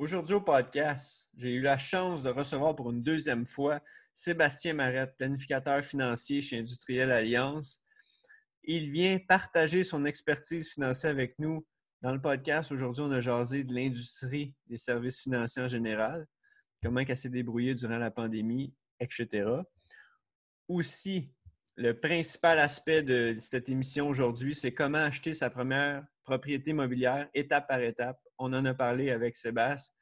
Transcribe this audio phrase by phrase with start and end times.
[0.00, 3.82] Aujourd'hui au podcast, j'ai eu la chance de recevoir pour une deuxième fois
[4.14, 7.82] Sébastien Marette, planificateur financier chez Industriel Alliance.
[8.64, 11.66] Il vient partager son expertise financière avec nous
[12.00, 12.72] dans le podcast.
[12.72, 16.26] Aujourd'hui, on a jasé de l'industrie des services financiers en général,
[16.82, 19.50] comment elle s'est débrouillée durant la pandémie, etc.
[20.66, 21.30] Aussi,
[21.76, 27.68] le principal aspect de cette émission aujourd'hui, c'est comment acheter sa première propriété immobilière étape
[27.68, 28.18] par étape.
[28.40, 29.94] On en a parlé avec Sébastien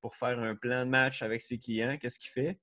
[0.00, 1.96] pour faire un plan de match avec ses clients.
[1.98, 2.60] Qu'est-ce qu'il fait?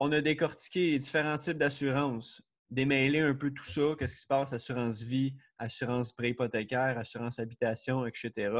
[0.00, 4.26] On a décortiqué les différents types d'assurance, démêler un peu tout ça, qu'est-ce qui se
[4.26, 8.52] passe, assurance vie, assurance pré-hypothécaire, assurance habitation, etc.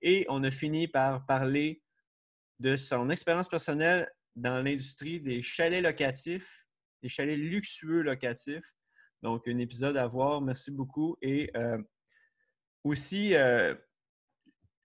[0.00, 1.82] Et on a fini par parler
[2.58, 6.66] de son expérience personnelle dans l'industrie des chalets locatifs,
[7.02, 8.72] des chalets luxueux locatifs.
[9.22, 10.40] Donc, un épisode à voir.
[10.40, 11.18] Merci beaucoup.
[11.20, 11.82] Et euh,
[12.82, 13.74] aussi, euh,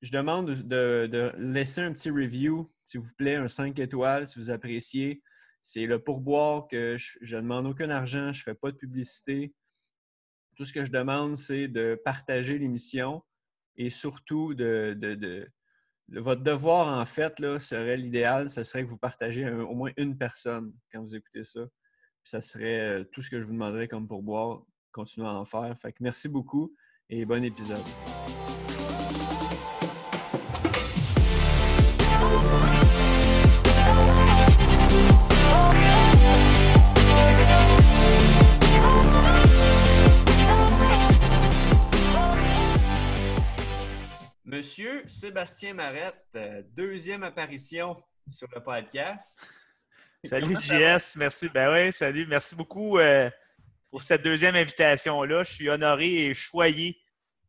[0.04, 4.52] je demande de, laisser un petit review, s'il vous plaît, un 5 étoiles, si vous
[4.52, 5.24] appréciez.
[5.62, 9.56] C'est le pourboire que je ne demande aucun argent, je ne fais pas de publicité.
[10.58, 13.24] Tout ce que je demande, c'est de partager l'émission
[13.78, 15.50] et surtout de,
[16.10, 20.18] votre devoir, en fait, là, serait l'idéal, ce serait que vous partagez au moins une
[20.18, 21.62] personne quand vous écoutez ça.
[22.26, 24.64] ça serait euh, tout ce que je vous demanderais comme pourboire.
[24.92, 25.74] Continuez à en faire.
[25.80, 26.76] Fait que merci beaucoup
[27.10, 27.84] et bon épisode.
[44.64, 49.46] Monsieur Sébastien Marette, euh, deuxième apparition sur le podcast.
[50.24, 51.50] Salut JS, merci.
[51.50, 53.30] Ben oui, salut, merci beaucoup euh,
[53.90, 55.44] pour cette deuxième invitation-là.
[55.44, 56.98] Je suis honoré et choyé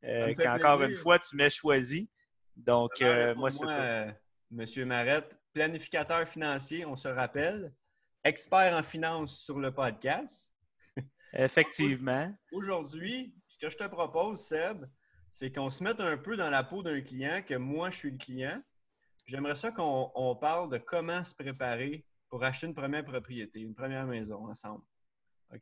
[0.02, 2.11] euh, qu'encore une fois tu m'aies choisi.
[2.56, 3.00] Donc,
[3.36, 4.14] moi, c'est tout.
[4.50, 7.72] Monsieur Marette, planificateur financier, on se rappelle,
[8.25, 10.53] expert en finance sur le podcast.
[11.34, 12.35] Effectivement.
[12.52, 14.79] Aujourd'hui, ce que je te propose, Seb,
[15.30, 18.11] c'est qu'on se mette un peu dans la peau d'un client, que moi, je suis
[18.11, 18.63] le client.
[19.27, 24.07] J'aimerais ça qu'on parle de comment se préparer pour acheter une première propriété, une première
[24.07, 24.84] maison ensemble.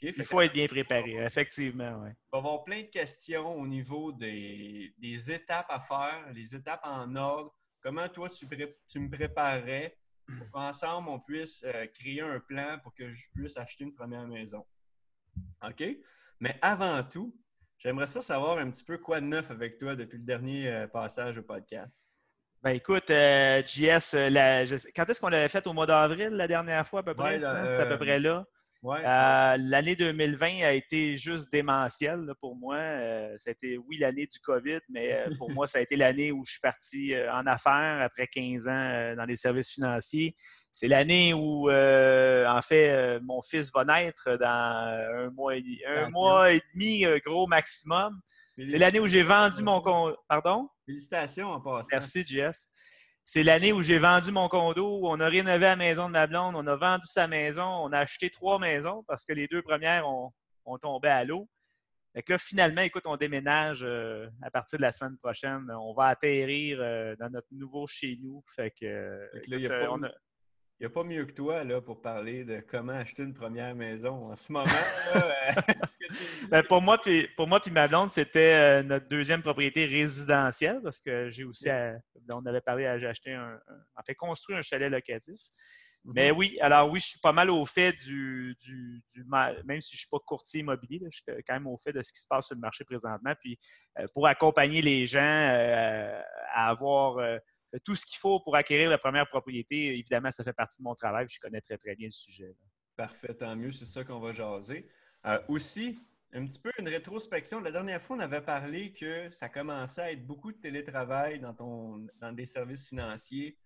[0.00, 2.06] Il faut être bien préparé, effectivement.
[2.06, 4.92] Il va y avoir plein de questions au niveau des,
[5.30, 7.54] étapes à faire, les étapes en ordre.
[7.80, 8.46] Comment toi, tu,
[8.88, 9.96] tu me préparerais
[10.26, 14.26] pour qu'ensemble, on puisse euh, créer un plan pour que je puisse acheter une première
[14.26, 14.64] maison.
[15.62, 15.84] OK?
[16.40, 17.34] Mais avant tout,
[17.82, 20.86] J'aimerais ça savoir un petit peu quoi de neuf avec toi depuis le dernier euh,
[20.86, 22.08] passage au podcast.
[22.62, 24.14] Ben écoute, euh, JS,
[24.94, 25.66] quand est-ce qu'on l'avait fait?
[25.66, 27.44] Au mois d'avril la dernière fois à peu près?
[27.44, 27.64] Hein?
[27.66, 28.46] C'est à peu près là.
[28.82, 32.76] L'année 2020 a été juste démentielle pour moi.
[33.36, 36.44] ça a été, oui, l'année du COVID, mais pour moi, ça a été l'année où
[36.44, 40.34] je suis parti en affaires après 15 ans dans les services financiers.
[40.74, 45.64] C'est l'année où, euh, en fait, euh, mon fils va naître dans un mois et,
[45.86, 48.18] un mois et demi, euh, gros maximum.
[48.56, 50.16] C'est l'année où j'ai vendu mon condo.
[50.28, 50.68] Pardon?
[50.86, 51.88] Félicitations en passant.
[51.92, 52.68] Merci, Jess.
[53.24, 56.54] C'est l'année où j'ai vendu mon condo, on a rénové la maison de ma blonde,
[56.56, 60.08] on a vendu sa maison, on a acheté trois maisons parce que les deux premières
[60.08, 60.32] ont,
[60.80, 61.48] tombé à l'eau.
[62.14, 63.86] Fait que là, finalement, écoute, on déménage
[64.42, 65.70] à partir de la semaine prochaine.
[65.70, 66.78] On va atterrir
[67.18, 68.42] dans notre nouveau chez nous.
[68.54, 69.28] Fait que,
[69.88, 70.12] on a, il
[70.82, 74.30] n'y a pas mieux que toi là, pour parler de comment acheter une première maison
[74.32, 74.66] en ce moment.
[75.14, 75.20] Euh,
[76.50, 81.00] ben, pour moi puis pour moi ma blonde, c'était euh, notre deuxième propriété résidentielle parce
[81.00, 81.68] que j'ai aussi
[82.30, 83.60] on avait parlé à acheter un,
[83.96, 85.40] en fait construire un chalet locatif.
[86.04, 86.38] Mais mhm.
[86.38, 88.56] oui, alors oui, je suis pas mal au fait du,
[89.64, 92.02] même si je ne suis pas courtier immobilier, je suis quand même au fait de
[92.02, 93.34] ce qui se passe sur le marché présentement.
[93.40, 93.56] Puis
[94.00, 97.18] euh, pour accompagner les gens à avoir
[97.84, 99.98] tout ce qu'il faut pour acquérir la première propriété.
[99.98, 101.26] Évidemment, ça fait partie de mon travail.
[101.28, 102.54] Je connais très, très bien le sujet.
[102.96, 103.72] Parfait, tant mieux.
[103.72, 104.88] C'est ça qu'on va jaser.
[105.26, 105.98] Euh, aussi,
[106.32, 107.60] un petit peu une rétrospection.
[107.60, 111.54] La dernière fois, on avait parlé que ça commençait à être beaucoup de télétravail dans,
[111.54, 113.58] ton, dans des services financiers,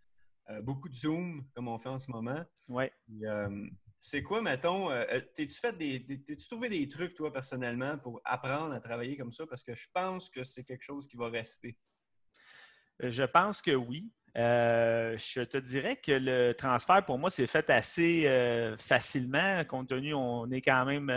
[0.50, 2.44] euh, beaucoup de Zoom, comme on fait en ce moment.
[2.68, 2.84] Oui.
[3.24, 3.66] Euh,
[3.98, 4.90] c'est quoi, mettons,
[5.34, 9.46] t'es-tu fait des, t'es-tu trouvé des trucs, toi, personnellement, pour apprendre à travailler comme ça?
[9.46, 11.76] Parce que je pense que c'est quelque chose qui va rester.
[13.00, 14.10] Je pense que oui.
[14.36, 19.88] Euh, je te dirais que le transfert, pour moi, s'est fait assez euh, facilement, compte
[19.88, 21.08] tenu on est quand même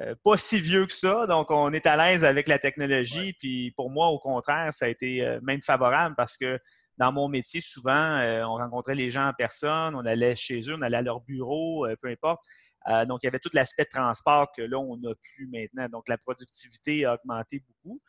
[0.00, 3.34] euh, pas si vieux que ça, donc on est à l'aise avec la technologie.
[3.38, 6.58] Puis pour moi, au contraire, ça a été même favorable parce que
[6.96, 10.82] dans mon métier, souvent, on rencontrait les gens en personne, on allait chez eux, on
[10.82, 12.40] allait à leur bureau, peu importe.
[13.06, 15.88] Donc, il y avait tout l'aspect de transport que là, on n'a plus maintenant.
[15.88, 18.00] Donc, la productivité a augmenté beaucoup.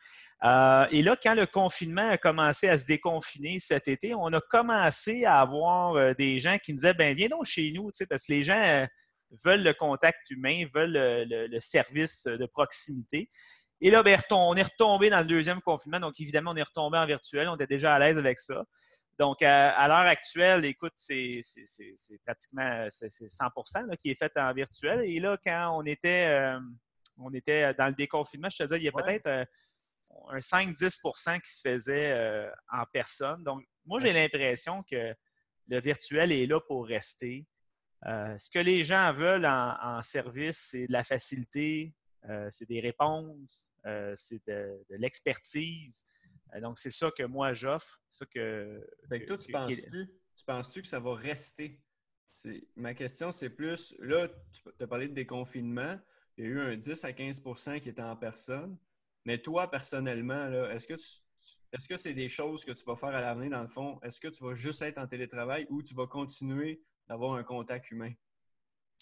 [0.42, 5.24] et là, quand le confinement a commencé à se déconfiner cet été, on a commencé
[5.24, 8.42] à avoir des gens qui nous disaient, ben viens donc chez nous, parce que les
[8.42, 8.86] gens
[9.44, 13.28] veulent le contact humain, veulent le service de proximité.
[13.82, 16.00] Et là, ben, on est retombé dans le deuxième confinement.
[16.00, 17.48] Donc, évidemment, on est retombé en virtuel.
[17.48, 18.64] On était déjà à l'aise avec ça.
[19.18, 21.40] Donc, à, l'heure actuelle, écoute, c'est
[22.24, 25.02] pratiquement 100% qui est fait en virtuel.
[25.04, 26.58] Et là, quand on était, euh,
[27.18, 29.44] on était dans le déconfinement, je te dis, il y a peut-être euh,
[30.30, 33.44] un 5-10% qui se faisait euh, en personne.
[33.44, 35.14] Donc, moi, j'ai l'impression que
[35.68, 37.46] le virtuel est là pour rester.
[38.04, 41.94] ce que les gens veulent en service, c'est de la facilité,
[42.48, 43.69] c'est des réponses,
[44.16, 46.04] c'est de, l'expertise.
[46.54, 48.00] Euh, donc, c'est ça que moi, j'offre.
[48.10, 48.86] Ça que,
[49.26, 49.52] toi, tu
[50.44, 51.80] penses-tu que ça va rester?
[52.76, 55.98] Ma question, c'est plus, là, tu as parlé de déconfinement.
[56.36, 58.78] Il y a eu un 10 à 15% qui était en personne.
[59.26, 60.94] Mais toi, personnellement, est-ce que
[61.72, 63.98] est-ce que c'est des choses que tu vas faire à l'avenir dans le fond?
[64.02, 67.90] Est-ce que tu vas juste être en télétravail ou tu vas continuer d'avoir un contact
[67.90, 68.12] humain?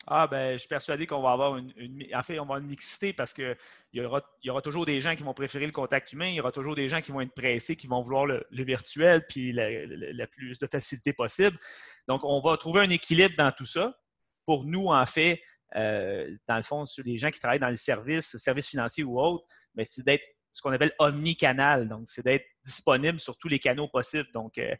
[0.06, 3.56] Ah, ben, je suis persuadé qu'on va avoir une, En fait, on mixité parce qu'il
[3.92, 6.74] y aura, toujours des gens qui vont préférer le contact humain, il y aura toujours
[6.74, 10.66] des gens qui vont être pressés, qui vont vouloir le, virtuel puis la, plus de
[10.66, 11.58] facilité possible.
[12.06, 13.98] Donc, on va trouver un équilibre dans tout ça.
[14.46, 15.42] Pour nous, en fait,
[15.76, 19.20] euh, dans le fond, sur les gens qui travaillent dans le service, service financier ou
[19.20, 20.24] autre, ben, c'est d'être
[20.58, 21.88] ce qu'on appelle omnicanal.
[21.88, 24.28] Donc, c'est d'être disponible sur tous les canaux possibles.
[24.34, 24.74] Donc, euh,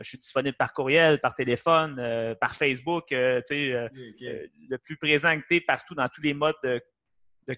[0.00, 5.44] je suis disponible par courriel, par téléphone, euh, par Facebook, euh, le plus présent que
[5.46, 6.80] tu es partout dans tous les modes de,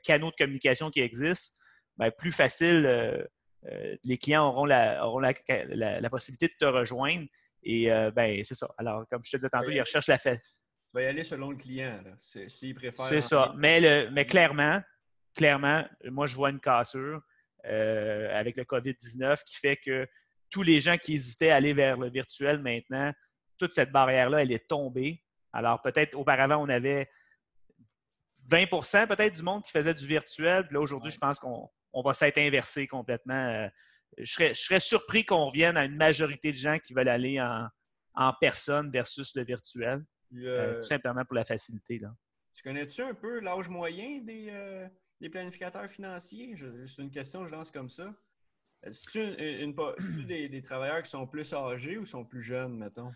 [0.03, 1.56] canaux de communication qui existent,
[1.97, 3.29] ben, plus facile,
[4.03, 7.27] les clients auront, la, auront la, possibilité de te rejoindre.
[7.62, 8.67] Et ben, c'est ça.
[8.79, 10.43] Alors, comme je te disais tantôt, ils recherchent la fête.
[10.43, 13.06] Tu vas y aller selon le client, s'il préfère.
[13.06, 13.55] C'est ça.
[13.56, 14.83] Mais, le, mais clairement,
[15.37, 17.23] clairement, moi, je vois une cassure.
[17.67, 20.07] Euh, avec le COVID-19 qui fait que
[20.51, 23.11] tous les gens qui hésitaient à aller vers le virtuel maintenant,
[23.59, 25.23] toute cette barrière-là, elle est tombée.
[25.53, 27.09] Alors peut-être auparavant, on avait
[28.51, 30.67] 20% peut-être du monde qui faisait du virtuel.
[30.67, 33.49] Puis là, aujourd'hui, je pense qu'on va s'être inversé complètement.
[33.49, 33.69] Euh,
[34.19, 38.91] je serais, surpris qu'on revienne à une majorité de gens qui veulent aller en, personne
[38.91, 40.05] versus le virtuel.
[40.37, 41.99] Euh, tout simplement pour la facilité.
[41.99, 42.09] Là.
[42.55, 44.51] Tu connais-tu un peu l'âge moyen des,
[45.25, 46.55] des planificateurs financiers?
[46.87, 48.15] C'est une question que je lance comme ça.
[48.91, 53.12] C'est-tu des, travailleurs qui sont plus âgés ou sont plus jeunes, mettons?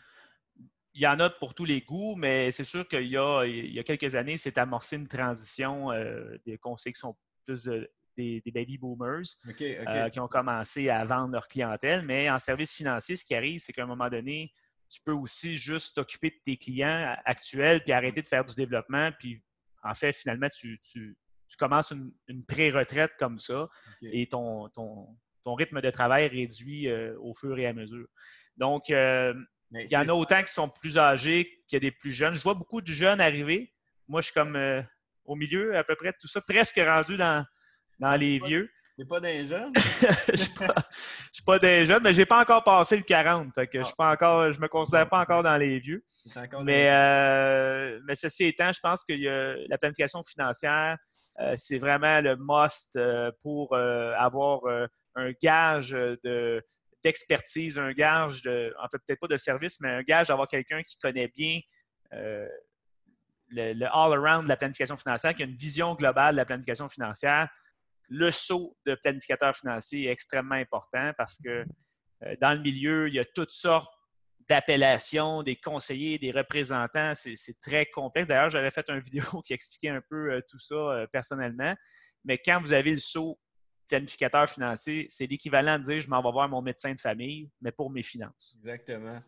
[0.94, 4.14] Il y en a pour tous les goûts, mais c'est sûr qu'il y, a, quelques
[4.14, 7.14] années, c'est amorcé une transition euh, des conseils qui sont
[7.46, 7.68] plus
[8.16, 12.02] des, baby boomers euh, qui ont commencé à vendre leur clientèle.
[12.02, 14.50] Mais en service financier, ce qui arrive, c'est qu'à un moment donné,
[14.88, 19.10] tu peux aussi juste t'occuper de tes clients actuels puis arrêter de faire du développement.
[19.20, 19.42] Puis
[19.84, 21.16] en fait, finalement, tu, tu
[21.56, 21.92] commences
[22.28, 23.68] une, pré-retraite comme ça
[24.02, 25.16] et ton, ton,
[25.54, 28.06] rythme de travail réduit euh, au fur et à mesure.
[28.58, 29.32] Donc, euh,
[29.72, 32.34] il y en a autant qui sont plus âgés qu'il y a des plus jeunes.
[32.34, 33.72] Je vois beaucoup de jeunes arriver.
[34.08, 34.82] Moi, je suis comme euh,
[35.24, 37.46] au milieu à peu près de tout ça, presque rendu dans,
[37.98, 38.70] dans les vieux.
[38.98, 39.20] Tu pas
[40.28, 43.54] je ne suis pas des jeunes, mais je n'ai pas encore passé le 40.
[43.54, 46.04] que je ne me considère pas encore dans les vieux.
[46.64, 46.90] Mais,
[48.06, 49.14] mais ceci étant, je pense que
[49.68, 50.96] la planification financière,
[51.40, 54.60] euh, c'est vraiment le must euh, pour euh, avoir
[55.14, 55.96] un gage
[57.04, 60.82] d'expertise, un gage de, en fait, peut-être pas de service, mais un gage d'avoir quelqu'un
[60.82, 61.60] qui connaît bien
[63.50, 67.48] le, all-around de la planification financière, qui a une vision globale de la planification financière.
[68.08, 71.64] Le saut de planificateur financier est extrêmement important parce que
[72.40, 73.92] dans le milieu, il y a toutes sortes
[74.48, 77.12] d'appellations, des conseillers, des représentants.
[77.14, 78.28] C'est très complexe.
[78.28, 81.74] D'ailleurs, j'avais fait une vidéo qui expliquait un peu euh, tout ça euh, personnellement.
[82.24, 83.38] Mais quand vous avez le saut
[83.88, 87.72] planificateur financier, c'est l'équivalent de dire je m'en vais voir mon médecin de famille, mais
[87.72, 88.54] pour mes finances.
[88.58, 89.18] Exactement.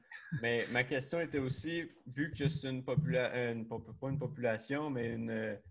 [0.43, 5.17] Mais ma question était aussi, vu que c'est une, population, euh, pas une population, mais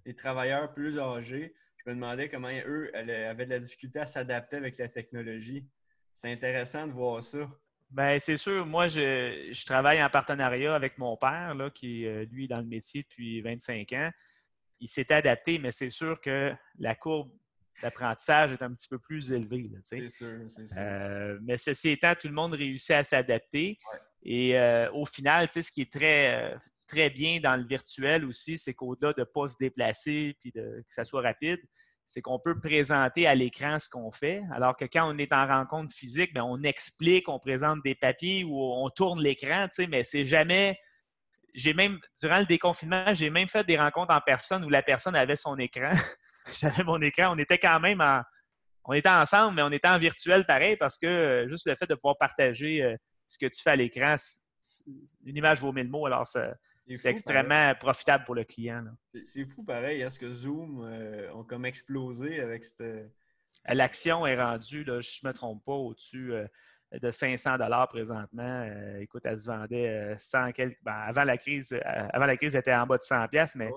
[0.06, 1.54] des travailleurs plus âgés,
[1.90, 5.68] je me demandais comment eux avaient de la difficulté à s'adapter avec la technologie.
[6.14, 7.50] C'est intéressant de voir ça.
[7.90, 8.66] Bien, c'est sûr.
[8.66, 12.68] Moi, je, travaille en partenariat avec mon père, là, qui est, euh, lui, dans le
[12.68, 14.12] métier depuis 25 ans.
[14.80, 17.32] Il s'est adapté, mais c'est sûr que la courbe
[17.82, 19.72] d'apprentissage est un petit peu plus élevée.
[19.82, 20.78] C'est sûr, c'est sûr.
[20.78, 23.78] Euh, mais ceci étant, tout le monde réussit à s'adapter.
[24.24, 26.58] Et euh, au final, ce qui est très,
[26.88, 30.84] très bien dans le virtuel aussi, c'est qu'au-delà de ne pas se déplacer et que
[30.88, 31.60] ça soit rapide,
[32.10, 35.46] c'est qu'on peut présenter à l'écran ce qu'on fait, alors que quand on est en
[35.46, 40.24] rencontre physique, bien, on explique, on présente des papiers ou on tourne l'écran, mais c'est
[40.24, 40.78] jamais.
[41.54, 45.16] J'ai même, durant le déconfinement, j'ai même fait des rencontres en personne où la personne
[45.16, 45.92] avait son écran.
[46.60, 47.34] J'avais mon écran.
[47.36, 48.22] On était quand même en.
[48.86, 51.86] On était ensemble, mais on était en virtuel pareil parce que euh, juste le fait
[51.86, 52.96] de pouvoir partager euh,
[53.30, 54.16] ce que tu fais à l'écran,
[55.26, 56.06] une image vaut mille mots.
[56.06, 56.54] Alors, ça,
[56.94, 58.84] c'est extrêmement profitable pour le client.
[59.24, 60.02] C'est fou pareil.
[60.02, 62.82] Est-ce que Zoom euh, ont comme explosé avec cette.
[62.82, 63.08] Euh,
[63.68, 66.48] l'action est rendue, là, je ne me trompe pas, au-dessus euh,
[67.00, 68.68] de 500 dollars présentement.
[69.00, 70.82] écoute, elle se vendait 100 quelques.
[70.84, 73.70] Ben, avant la crise, avant la crise, elle était en bas de 100 pièces, mais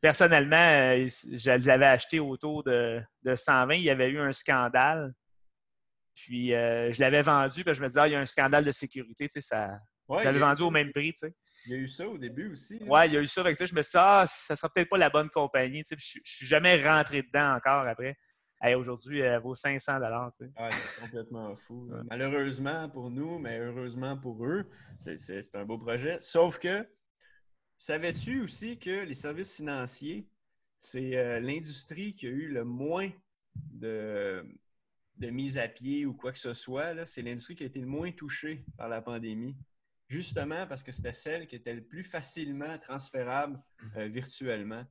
[0.00, 3.74] personnellement, je l'avais acheté autour de, de, 120.
[3.74, 5.12] Il y avait eu un scandale.
[6.14, 8.70] Puis je l'avais vendu, puis je me disais, ah, il y a un scandale de
[8.70, 9.78] sécurité, tu sais, ça.
[10.22, 11.34] J'avais vendu au même prix, tu sais.
[11.66, 12.78] Il y a eu ça au début aussi.
[12.82, 13.42] Oui, il y a eu ça.
[13.42, 15.82] Je me suis dit, ah, ça sera peut-être pas la bonne compagnie.
[15.88, 18.16] je ne suis jamais rentré dedans encore après.
[18.72, 20.30] Aujourd'hui, elle vaut 500 ah,
[20.70, 21.90] C'est complètement fou.
[22.08, 24.66] Malheureusement pour nous, mais heureusement pour eux,
[24.98, 26.18] c'est un beau projet.
[26.22, 26.88] Sauf que,
[27.76, 30.26] savais-tu aussi que les services financiers,
[30.78, 33.10] c'est euh, l'industrie qui a eu le moins
[33.54, 34.44] de,
[35.16, 37.06] de mise à pied ou quoi que ce soit.
[37.06, 39.56] C'est l'industrie qui a été le moins touchée par la pandémie
[40.08, 43.60] justement parce que c'était celle qui était le plus facilement transférable
[43.96, 44.84] euh, virtuellement.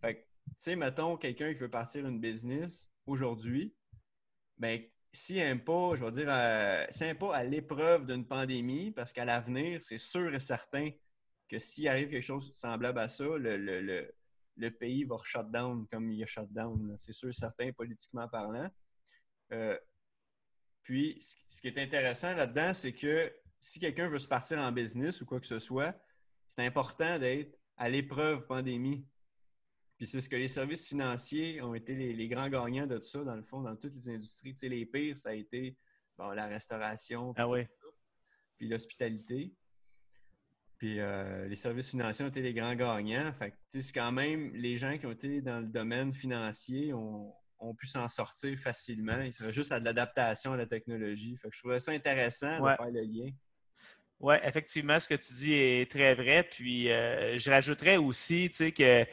[0.00, 3.74] Fait que, tu sais, mettons, quelqu'un qui veut partir une business aujourd'hui,
[4.58, 9.12] ben, s'il n'aime pas, je vais dire, euh, s'il pas à l'épreuve d'une pandémie, parce
[9.12, 10.90] qu'à l'avenir, c'est sûr et certain
[11.48, 16.22] que s'il arrive quelque chose semblable à ça, le, pays va shut down comme il
[16.22, 16.94] a shut down.
[16.98, 18.68] C'est sûr et certain, politiquement parlant.
[19.52, 19.78] Euh,
[20.82, 25.20] puis, ce qui est intéressant là-dedans, c'est que si quelqu'un veut se partir en business
[25.20, 25.98] ou quoi que ce soit,
[26.46, 29.06] c'est important d'être à l'épreuve pandémie.
[29.96, 33.24] Puis c'est ce que les services financiers ont été les, grands gagnants de tout ça,
[33.24, 34.52] dans le fond, dans toutes les industries.
[34.54, 35.76] Tu sais, les pires, ça a été
[36.18, 37.46] la restauration, ah
[38.56, 39.54] puis l'hospitalité.
[40.78, 43.32] Puis euh, les services financiers ont été les grands gagnants.
[43.32, 47.74] Fait c'est quand même les gens qui ont été dans le domaine financier ont, ont
[47.74, 49.20] pu s'en sortir facilement.
[49.20, 51.36] Il serait juste à de l'adaptation à la technologie.
[51.36, 53.30] Fait que je trouvais ça intéressant de faire le lien.
[54.20, 56.42] Oui, effectivement, ce que tu dis est très vrai.
[56.42, 59.04] Puis euh, je rajouterais aussi que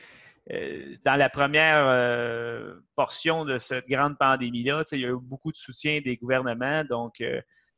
[0.51, 5.51] euh, dans la première euh, portion de cette grande pandémie-là, il y a eu beaucoup
[5.51, 6.83] de soutien des gouvernements.
[6.85, 7.21] Donc,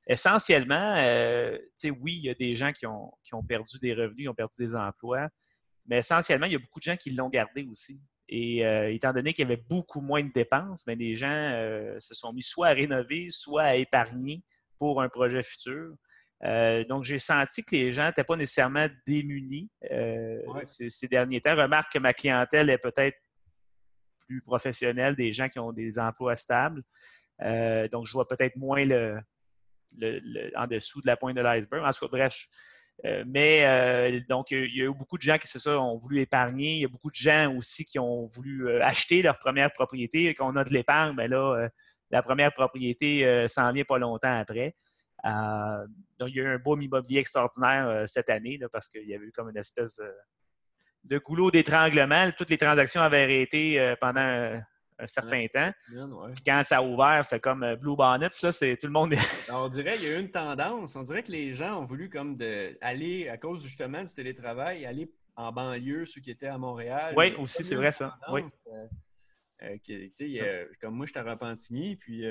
[0.08, 4.30] essentiellement, oui, il y a des gens qui ont, qui ont, perdu des revenus, qui
[4.30, 5.28] ont perdu des emplois,
[5.88, 8.02] mais essentiellement, il y a beaucoup de gens qui l'ont gardé aussi.
[8.28, 8.62] Et
[8.94, 12.42] étant donné qu'il y avait beaucoup moins de dépenses, bien, les gens se sont mis
[12.42, 14.44] soit à rénover, soit à épargner
[14.80, 15.96] pour un projet futur.
[16.44, 21.56] Euh, donc, j'ai senti que les gens n'étaient pas nécessairement démunis euh, ces, derniers temps.
[21.56, 23.18] Remarque que ma clientèle est peut-être
[24.28, 26.84] plus professionnelle, des gens qui ont des emplois stables.
[27.42, 29.20] Euh, donc, je vois peut-être moins le,
[30.56, 31.84] en dessous de la pointe de l'iceberg.
[31.86, 32.46] En tout cas, bref.
[33.04, 36.76] Mais donc, il y a eu beaucoup de gens qui, c'est ça, ont voulu épargner.
[36.76, 40.34] Il y a beaucoup de gens aussi qui ont voulu acheter leur première propriété.
[40.34, 41.70] Quand on a de l'épargne, bien là,
[42.12, 44.76] la première propriété s'en vient pas longtemps après.
[45.26, 45.88] Euh,
[46.20, 49.16] donc, il y a eu un boom immobilier extraordinaire euh, cette année parce qu'il y
[49.16, 50.00] avait eu comme une espèce
[51.04, 52.32] de goulot d'étranglement.
[52.38, 54.60] Toutes les transactions avaient arrêté euh, pendant
[55.00, 55.72] un, certain temps.
[56.46, 59.14] Quand ça a ouvert, c'est comme Blue Bonnets, là, c'est tout le monde.
[59.52, 60.96] on dirait qu'il y a eu une tendance.
[60.96, 64.86] On dirait que les gens ont voulu comme de, aller, à cause justement du télétravail,
[64.86, 67.14] aller en banlieue, ceux qui étaient à Montréal.
[67.18, 68.18] Oui, aussi, c'est vrai ça.
[68.32, 68.42] Oui.
[70.82, 72.26] comme moi, je suis à Repentigny, puis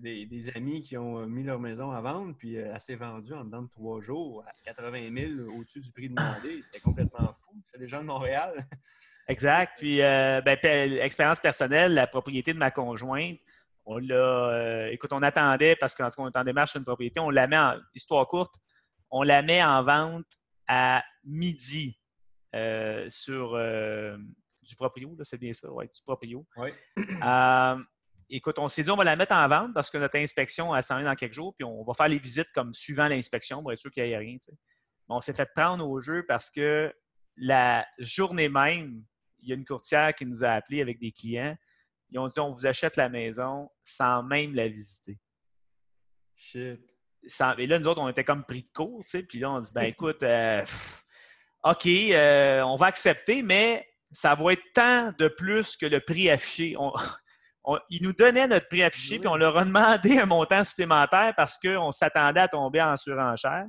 [0.00, 3.34] des, des, amis qui ont mis leur maison à vendre, puis euh, elle s'est vendue
[3.34, 6.62] en dedans de trois jours à 80 000 au-dessus du prix demandé.
[6.62, 7.60] C'était complètement fou.
[7.66, 8.66] C'est des gens de Montréal.
[9.28, 9.78] Exact.
[9.78, 10.58] Puis, euh, ben,
[11.00, 13.38] expérience personnelle, la propriété de ma conjointe,
[13.84, 14.14] on l'a.
[14.14, 17.20] Euh, écoute, on attendait parce qu'en tout cas, on est en démarche sur une propriété.
[17.20, 17.78] On la met en.
[17.94, 18.54] Histoire courte,
[19.10, 20.26] on la met en vente
[20.68, 21.98] à midi
[23.08, 23.58] sur
[24.62, 26.46] du proprio, c'est bien ça, oui, du proprio.
[26.56, 26.70] Oui
[28.36, 30.82] écoute, on s'est dit, on va la mettre en vente parce que notre inspection, elle
[30.82, 33.72] s'en vient dans quelques jours, puis on va faire les visites comme suivant l'inspection pour
[33.72, 34.36] être sûr qu'il n'y ait rien.
[35.08, 36.92] on s'est fait prendre au jeu parce que
[37.36, 39.04] la journée même,
[39.42, 41.56] il y a une courtière qui nous a appelés avec des clients.
[42.10, 45.18] Ils ont dit, on vous achète la maison sans même la visiter.
[46.36, 46.80] Shit.
[47.58, 49.22] et là, nous autres, on était comme pris de court, tu sais.
[49.22, 50.64] Puis là, on dit, ben écoute, euh,
[51.64, 56.28] OK, euh, on va accepter, mais ça va être tant de plus que le prix
[56.30, 56.74] affiché.
[56.78, 56.92] On,
[57.90, 61.58] ils nous donnaient notre prix affiché, puis on leur a demandé un montant supplémentaire parce
[61.58, 63.64] qu'on s'attendait à tomber en surenchère.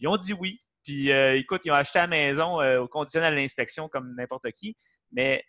[0.00, 0.60] Ils ont dit oui.
[0.84, 4.50] Puis, euh, écoute, ils ont acheté la maison euh, au conditionnel à l'inspection comme n'importe
[4.52, 4.76] qui.
[5.12, 5.44] Mais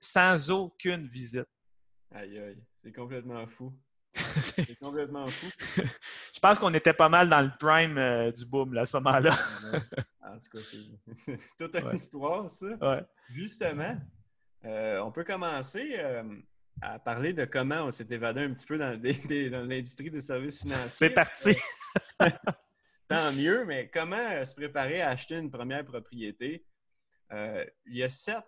[0.00, 1.48] sans aucune visite.
[2.14, 3.72] Aïe, aïe, c'est complètement fou.
[4.12, 5.46] c'est complètement fou.
[6.32, 8.96] Je pense qu'on était pas mal dans le prime euh, du boom là, à ce
[8.98, 9.30] moment-là.
[10.22, 10.58] en tout cas,
[11.14, 13.06] c'est toute une histoire, ça.
[13.28, 13.96] Justement,
[14.64, 15.98] euh, on peut commencer
[16.82, 19.00] à parler de comment on s'est évadé un petit peu dans,
[19.66, 20.88] l'industrie des services financiers.
[20.88, 21.56] C'est parti!
[23.08, 26.66] Tant mieux, mais comment se préparer à acheter une première propriété?
[27.86, 28.44] il y a sept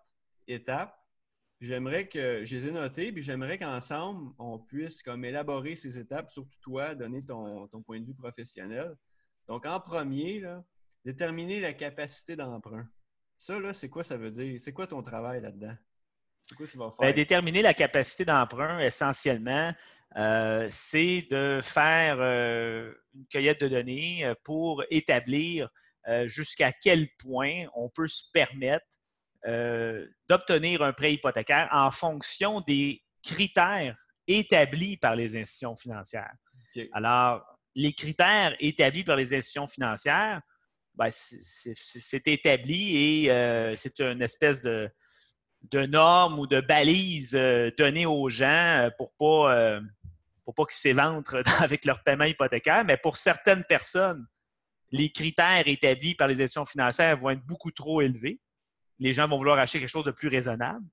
[0.47, 0.97] étapes
[1.61, 6.31] J'aimerais que je les ai notées, puis j'aimerais qu'ensemble, on puisse comme élaborer ces étapes,
[6.31, 8.95] surtout toi, donner ton, point de vue professionnel.
[9.49, 10.43] Donc, en premier,
[11.05, 12.87] déterminer la capacité d'emprunt.
[13.39, 14.61] Ça, là, c'est quoi ça veut dire?
[14.61, 15.77] C'est quoi ton travail là-dedans?
[16.47, 17.13] C'est quoi tu vas faire?
[17.13, 19.73] déterminer la capacité d'emprunt, essentiellement,
[20.17, 25.69] euh, c'est de faire euh, une cueillette de données euh, pour établir
[26.27, 28.87] jusqu'à quel point on peut se permettre
[29.47, 36.33] euh, d'obtenir un prêt hypothécaire en fonction des critères établis par les institutions financières.
[36.93, 37.45] Alors,
[37.77, 40.41] les critères établis par les institutions financières,
[40.95, 44.91] ben, c'est établi et euh, c'est une espèce de,
[45.71, 49.81] de norme ou de balise euh, donnée aux gens pour pas,
[50.45, 54.27] pas qu'ils s'éventrent avec leur paiement hypothécaire, mais pour certaines personnes,
[54.93, 58.41] les critères établis par les institutions financières vont être beaucoup trop élevés
[58.99, 60.85] les gens vont vouloir acheter quelque chose de plus raisonnable.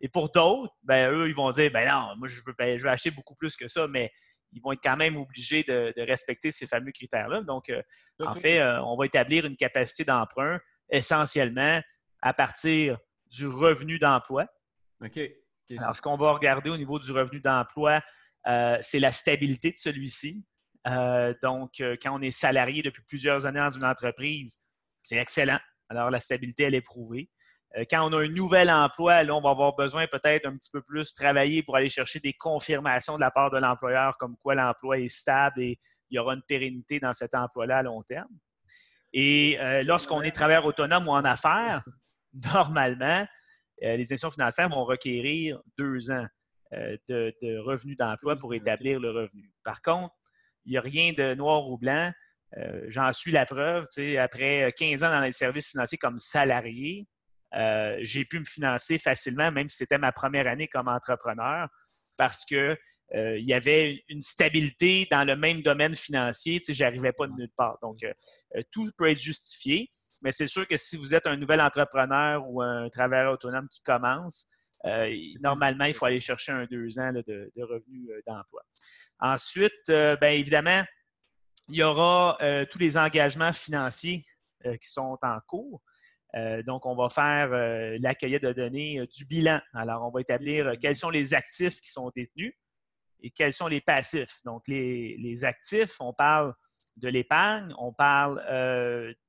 [0.00, 2.84] Et pour d'autres, ben, eux, ils vont dire ben non, moi, je veux, ben, je
[2.84, 4.10] veux acheter beaucoup plus que ça, mais
[4.52, 7.42] ils vont être quand même obligés de, respecter ces fameux critères-là.
[7.42, 7.82] Donc, euh,
[8.20, 10.58] en fait, euh, on va établir une capacité d'emprunt
[10.90, 11.80] essentiellement
[12.22, 12.98] à partir
[13.30, 14.46] du revenu d'emploi.
[15.04, 15.18] OK.
[15.78, 18.00] Alors, ce qu'on va regarder au niveau du revenu d'emploi,
[18.46, 20.44] euh, c'est la stabilité de celui-ci.
[21.42, 21.72] donc,
[22.02, 24.58] quand on est salarié depuis plusieurs années dans une entreprise,
[25.02, 25.60] c'est excellent.
[25.88, 27.30] Alors, la stabilité, elle est prouvée.
[27.76, 30.70] Euh, quand on a un nouvel emploi, là, on va avoir besoin peut-être un petit
[30.72, 34.54] peu plus travailler pour aller chercher des confirmations de la part de l'employeur comme quoi
[34.54, 35.78] l'emploi est stable et
[36.10, 38.30] il y aura une pérennité dans cet emploi-là à long terme.
[39.12, 41.84] Et euh, lorsqu'on est travailleur autonome ou en affaires,
[42.54, 43.26] normalement,
[43.82, 46.26] euh, les institutions financières vont requérir deux ans
[46.72, 49.50] de, revenus d'emploi pour établir le revenu.
[49.64, 50.14] Par contre,
[50.64, 52.12] il n'y a rien de noir ou blanc.
[52.86, 53.86] J'en suis la preuve.
[54.18, 57.08] Après 15 ans dans les services financiers comme salarié,
[57.54, 61.68] euh, j'ai pu me financer facilement, même si c'était ma première année comme entrepreneur,
[62.16, 62.76] parce que
[63.14, 66.60] euh, il y avait une stabilité dans le même domaine financier.
[66.66, 67.76] Je n'arrivais pas de nulle part.
[67.82, 69.90] Donc, euh, tout peut être justifié,
[70.22, 73.82] mais c'est sûr que si vous êtes un nouvel entrepreneur ou un travailleur autonome qui
[73.82, 74.46] commence,
[75.40, 78.62] normalement, il faut aller chercher un deux ans de, revenus d'emploi.
[79.18, 80.82] Ensuite, bien évidemment,
[81.68, 82.38] il y aura
[82.70, 84.24] tous les engagements financiers
[84.62, 85.82] qui sont en cours.
[86.36, 89.60] Euh, donc, on va faire euh, l'accueil de données euh, du bilan.
[89.74, 92.54] Alors, on va établir quels sont les actifs qui sont détenus
[93.22, 94.40] et quels sont les passifs.
[94.44, 96.54] Donc, les, actifs, on parle
[96.96, 98.42] de l'épargne, on parle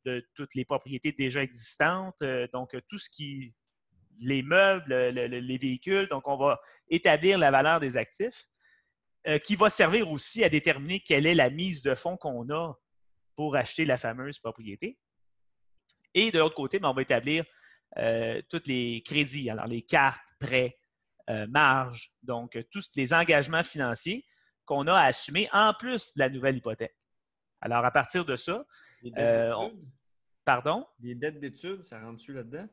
[0.06, 3.54] de toutes les propriétés déjà existantes, donc tout ce qui,
[4.20, 6.08] les meubles, les véhicules.
[6.08, 8.46] Donc, on va établir la valeur des actifs
[9.44, 12.74] qui va servir aussi à déterminer quelle est la mise de fonds qu'on a
[13.36, 14.98] pour acheter la fameuse propriété.
[16.14, 17.46] Et de l'autre côté, ben, on va établir
[17.98, 20.78] euh, tous les crédits, alors les cartes, prêts,
[21.30, 24.26] euh, marges, donc euh, tous les engagements financiers
[24.66, 26.96] qu'on a à assumer en plus de la nouvelle hypothèque.
[27.62, 28.66] Alors, à partir de ça,
[30.44, 30.86] pardon?
[31.00, 32.68] Les dettes d'études, ça rentre-tu là-dedans?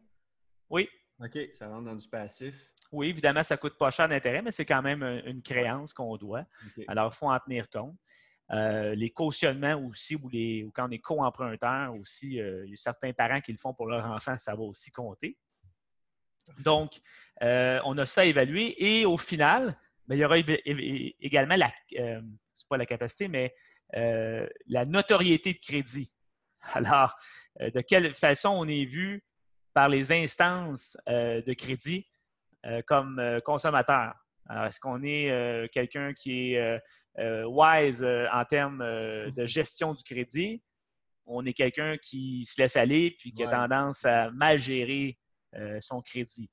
[0.71, 0.89] Oui.
[1.21, 2.71] OK, ça rentre dans du passif.
[2.91, 6.17] Oui, évidemment, ça ne coûte pas cher d'intérêt, mais c'est quand même une créance qu'on
[6.17, 6.45] doit.
[6.87, 7.97] Alors, il faut en tenir compte.
[8.51, 12.77] Euh, les cautionnements aussi, ou, les, quand on est co-emprunteur aussi, euh, il y a
[12.77, 15.37] certains parents qui le font pour leur enfant, ça va aussi compter.
[16.61, 16.99] Donc,
[17.43, 19.77] euh, on a ça à évaluer et au final,
[20.09, 20.37] ben, il y aura
[21.21, 21.71] également la,
[22.69, 23.55] pas la capacité, mais
[23.93, 26.13] la notoriété de crédit.
[26.75, 27.15] Alors,
[27.61, 29.23] de quelle façon on est vu
[29.73, 32.11] par les instances de crédit
[32.87, 34.15] comme consommateur?
[34.49, 36.81] Alors, est-ce qu'on est quelqu'un qui est
[37.19, 40.63] euh, wise euh, en termes euh, de gestion du crédit?
[41.27, 45.19] On est quelqu'un qui se laisse aller puis qui a tendance à mal gérer
[45.79, 46.51] son crédit.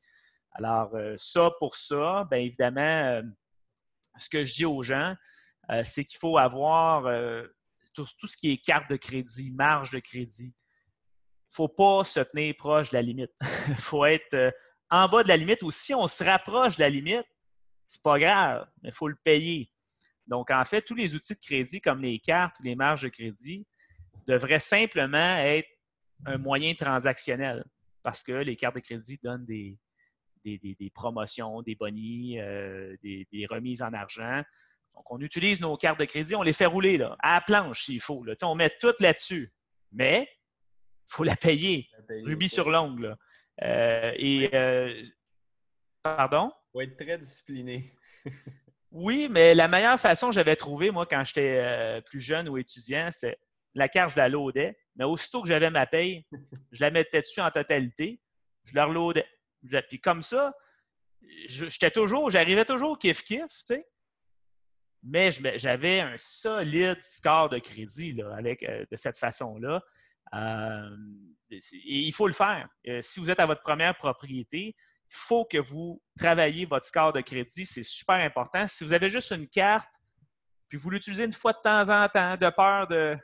[0.51, 3.21] Alors, ça pour ça, bien évidemment,
[4.17, 5.15] ce que je dis aux gens,
[5.83, 7.03] c'est qu'il faut avoir
[7.93, 10.53] tout, ce qui est carte de crédit, marge de crédit.
[10.53, 13.31] Il ne faut pas se tenir proche de la limite.
[13.69, 14.53] Il faut être
[14.89, 17.25] en bas de la limite ou si on se rapproche de la limite,
[17.87, 19.71] c'est pas grave, mais il faut le payer.
[20.27, 23.09] Donc, en fait, tous les outils de crédit comme les cartes ou les marges de
[23.09, 23.65] crédit
[24.27, 25.69] devraient simplement être
[26.25, 27.63] un moyen transactionnel
[28.01, 29.77] parce que les cartes de crédit donnent des,
[30.45, 32.37] des, promotions, des bonnies,
[33.03, 34.41] des, remises en argent.
[34.93, 37.83] Donc, on utilise nos cartes de crédit, on les fait rouler là, à la planche
[37.83, 38.23] s'il faut.
[38.23, 38.33] Là.
[38.43, 39.51] On met tout là-dessus.
[39.91, 41.87] Mais il faut la payer.
[42.23, 43.15] rubis sur l'ongle.
[43.61, 44.49] et
[46.01, 46.49] pardon?
[46.49, 47.93] Il faut être très discipliné.
[48.91, 53.09] oui, mais la meilleure façon que j'avais trouvé, moi, quand j'étais plus jeune ou étudiant,
[53.11, 53.37] c'était
[53.75, 54.77] la carte, je la loadais.
[54.95, 56.25] Mais aussitôt que j'avais ma paye,
[56.71, 58.21] je la mettais dessus en totalité.
[58.63, 59.27] Je la reloadais.
[59.87, 60.53] Puis comme ça,
[61.47, 63.87] j'étais toujours, j'arrivais toujours kiff-kiff, tu sais.
[65.03, 69.83] Mais j'avais un solide score de crédit là, avec, euh, de cette façon-là.
[70.33, 70.97] Euh,
[71.49, 72.67] il faut le faire.
[72.87, 74.75] Euh, si vous êtes à votre première propriété, il
[75.15, 77.65] faut que vous travailliez votre score de crédit.
[77.65, 78.65] C'est super important.
[78.67, 79.93] Si vous avez juste une carte,
[80.67, 83.15] puis vous l'utilisez une fois de temps en temps, de peur de,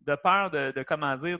[0.00, 1.38] de peur de, comment dire,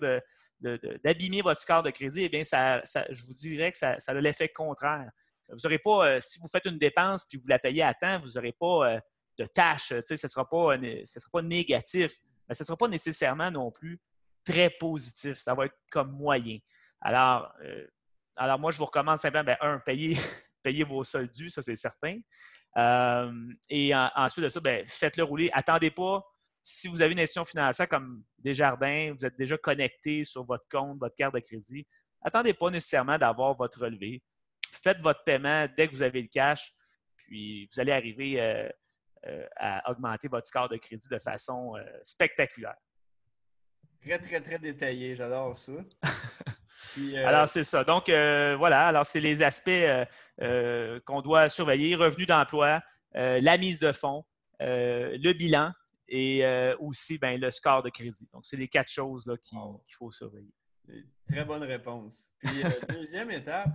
[1.02, 4.48] d'abîmer votre score de crédit, eh bien, ça, je vous dirais que ça, a l'effet
[4.48, 5.10] contraire.
[5.48, 8.18] Vous n'aurez pas, euh, si vous faites une dépense puis vous la payez à temps,
[8.20, 9.00] vous n'aurez pas euh,
[9.38, 12.12] de tâches, ce ne sera, pas, sera pas négatif,
[12.48, 14.00] mais ce ne sera pas nécessairement non plus
[14.44, 15.36] très positif.
[15.36, 16.58] Ça va être comme moyen.
[17.00, 17.86] Alors, euh,
[18.36, 20.16] alors moi, je vous recommande simplement, ben, un, payer,
[20.88, 22.18] vos soldes dus, ça c'est certain.
[23.68, 25.50] et ensuite de ça, ben, faites-le rouler.
[25.52, 26.24] Attendez pas
[26.64, 30.98] si vous avez une institution financière comme Desjardins, vous êtes déjà connecté sur votre compte,
[30.98, 31.86] votre carte de crédit,
[32.22, 34.22] attendez pas nécessairement d'avoir votre relevé.
[34.72, 36.72] Faites votre paiement dès que vous avez le cash,
[37.16, 38.68] puis vous allez arriver euh,
[39.26, 42.76] euh, à augmenter votre score de crédit de façon euh, spectaculaire.
[44.02, 45.14] Très, très, très détaillé.
[45.14, 45.72] J'adore ça.
[47.26, 47.84] alors, c'est ça.
[47.84, 48.88] Donc, voilà.
[48.88, 49.70] Alors, c'est les aspects
[51.06, 51.94] qu'on doit surveiller.
[51.94, 52.82] Revenu d'emploi,
[53.14, 54.26] la mise de fonds,
[54.60, 55.72] le bilan,
[56.08, 58.28] et euh, aussi ben, le score de crédit.
[58.32, 59.58] Donc, c'est les quatre choses qu'il
[59.96, 60.52] faut surveiller.
[61.28, 62.28] Très bonne réponse.
[62.38, 63.70] Puis, euh, deuxième étape,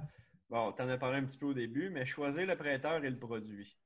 [0.49, 3.09] bon, tu en as parlé un petit peu au début, mais choisir le prêteur et
[3.09, 3.77] le produit.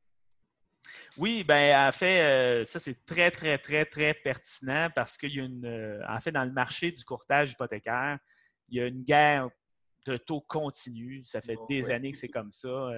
[1.18, 5.40] Oui, bien, en fait, euh, ça, c'est très, très, très, très pertinent parce qu'il y
[5.40, 6.04] a une.
[6.08, 8.20] en fait, dans le marché du courtage hypothécaire,
[8.68, 9.50] il y a une guerre
[10.06, 11.24] de taux continue.
[11.24, 12.92] Ça fait des années que c'est comme ça.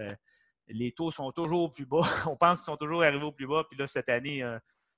[0.67, 1.99] les taux sont toujours plus bas.
[2.25, 3.63] On pense qu'ils sont toujours arrivés au plus bas.
[3.69, 4.43] Puis là, cette année,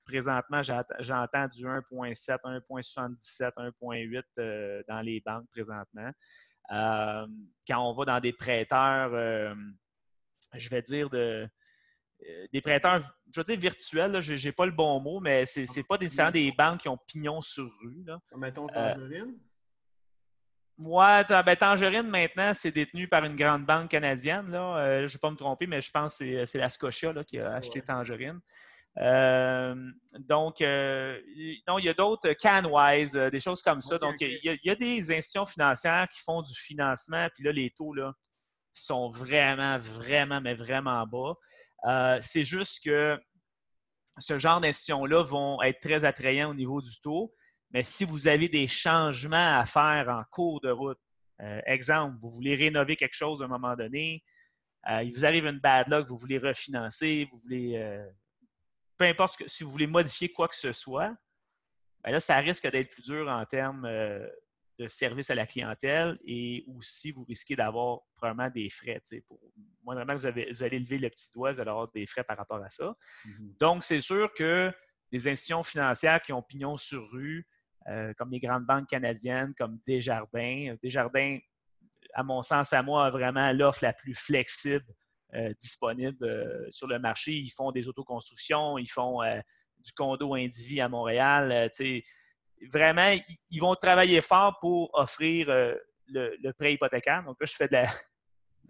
[0.08, 6.10] présentement, j'entends du 1,7, 1,77, 1,8 dans les banques présentement.
[6.70, 7.26] Euh,
[7.66, 9.54] quand on va dans des prêteurs, euh,
[10.54, 11.48] je vais dire de,
[12.26, 15.60] euh, des prêteurs, je veux dire virtuels, je n'ai pas le bon mot, mais ce
[15.60, 18.04] n'est pas nécessairement des banques qui ont pignon sur rue.
[18.04, 18.18] Là.
[18.36, 19.38] Mettons Tangerine?
[20.80, 24.48] Moi, ben, Tangerine, maintenant, c'est détenu par une grande banque canadienne.
[24.50, 25.00] Là.
[25.00, 27.54] je ne vais pas me tromper, mais je pense que c'est la Scotia qui a
[27.54, 28.40] acheté Tangerine.
[29.00, 29.74] Euh,
[30.18, 31.20] donc, euh,
[31.68, 33.98] non, il y a d'autres, Canwise, euh, des choses comme ça.
[33.98, 37.94] donc, il y, a, des institutions financières qui font du financement, puis là, les taux
[37.94, 38.12] là,
[38.74, 42.20] sont vraiment, vraiment, mais vraiment bas.
[42.20, 43.18] c'est juste que
[44.18, 47.32] ce genre d'institutions-là vont être très attrayants au niveau du taux,
[47.70, 50.98] mais si vous avez des changements à faire en cours de route,
[51.66, 54.24] exemple, vous voulez rénover quelque chose à un moment donné,
[54.88, 58.00] il vous arrive une bad luck, vous voulez refinancer, vous voulez
[58.98, 61.16] peu importe si vous voulez modifier quoi que ce soit,
[62.04, 64.26] ben là, ça risque d'être plus dur en termes euh,
[64.78, 69.00] de service à la clientèle et aussi vous risquez d'avoir probablement des frais.
[69.26, 69.40] Pour,
[69.82, 72.24] moi, vraiment, vous, avez, vous allez lever le petit doigt, vous allez avoir des frais
[72.24, 72.94] par rapport à ça.
[73.24, 73.58] Mm-hmm.
[73.58, 74.72] Donc, c'est sûr que
[75.10, 77.48] des institutions financières qui ont pignon sur rue,
[77.88, 81.38] euh, comme les grandes banques canadiennes, comme Desjardins, Desjardins,
[82.14, 84.84] à mon sens, à moi, a vraiment l'offre la plus flexible
[85.34, 87.32] euh, disponibles euh, sur le marché.
[87.32, 89.38] Ils font des autoconstructions, ils font euh,
[89.78, 91.70] du condo individu à Montréal.
[92.72, 93.14] vraiment,
[93.50, 95.48] ils, vont travailler fort pour offrir
[96.06, 97.24] le, prêt hypothécaire.
[97.24, 97.76] Donc là, je fais de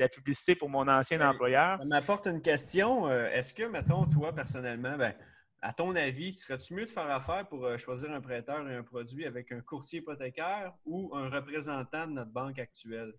[0.01, 1.79] la, publicité pour mon ancien employeur.
[1.79, 3.09] Ça m'apporte une question.
[3.09, 5.15] Est-ce que, mettons, toi, personnellement, ben,
[5.63, 9.27] à ton avis, serais-tu mieux de faire affaire pour choisir un prêteur et un produit
[9.27, 13.15] avec un courtier hypothécaire ou un représentant de notre banque actuelle?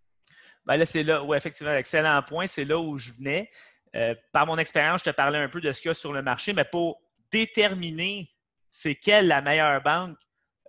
[0.66, 2.48] Ben là, c'est là, oui, effectivement, excellent point.
[2.48, 3.50] C'est là où je venais.
[3.96, 6.14] Euh, par mon expérience, je te parlais un peu de ce qu'il y a sur
[6.14, 8.30] le marché, mais pour déterminer
[8.70, 10.18] c'est quelle la meilleure banque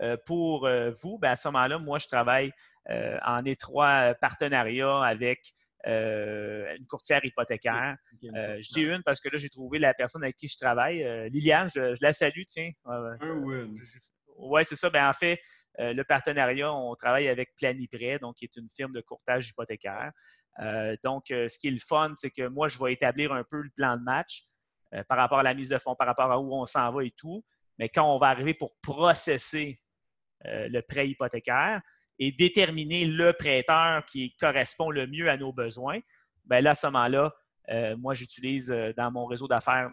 [0.01, 2.53] euh, pour euh, vous, ben à ce moment-là, moi, je travaille
[3.23, 5.53] en étroit partenariat avec
[5.85, 7.95] une courtière hypothécaire.
[8.21, 11.07] je dis une parce que là, j'ai trouvé la personne avec qui je travaille.
[11.31, 12.71] Liliane, je, la salue, tiens.
[14.39, 14.91] oui, c'est ça.
[14.91, 15.39] Ben, en fait,
[15.81, 20.13] euh, le partenariat, on travaille avec Planiprêt, donc qui est une firme de courtage hypothécaire.
[20.61, 23.45] Euh, donc, euh, ce qui est le fun, c'est que moi, je vais établir un
[23.45, 24.45] peu le plan de match
[25.09, 27.13] par rapport à la mise de fonds, par rapport à où on s'en va et
[27.13, 27.45] tout.
[27.79, 29.81] Mais quand on va arriver pour processer
[30.45, 31.81] le prêt hypothécaire
[32.19, 36.01] et déterminer le prêteur qui correspond le mieux à nos besoins,
[36.45, 37.33] bien là, à ce moment-là,
[37.99, 38.67] moi, j'utilise
[38.97, 39.93] dans mon réseau d'affaires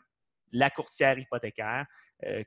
[0.51, 1.85] la courtière hypothécaire,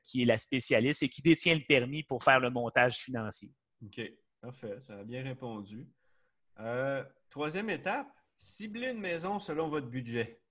[0.03, 3.49] qui est la spécialiste et qui détient le permis pour faire le montage financier.
[3.85, 4.01] OK,
[4.41, 4.77] parfait.
[4.81, 5.87] Ça a bien répondu.
[7.29, 10.41] troisième étape, cibler une maison selon votre budget.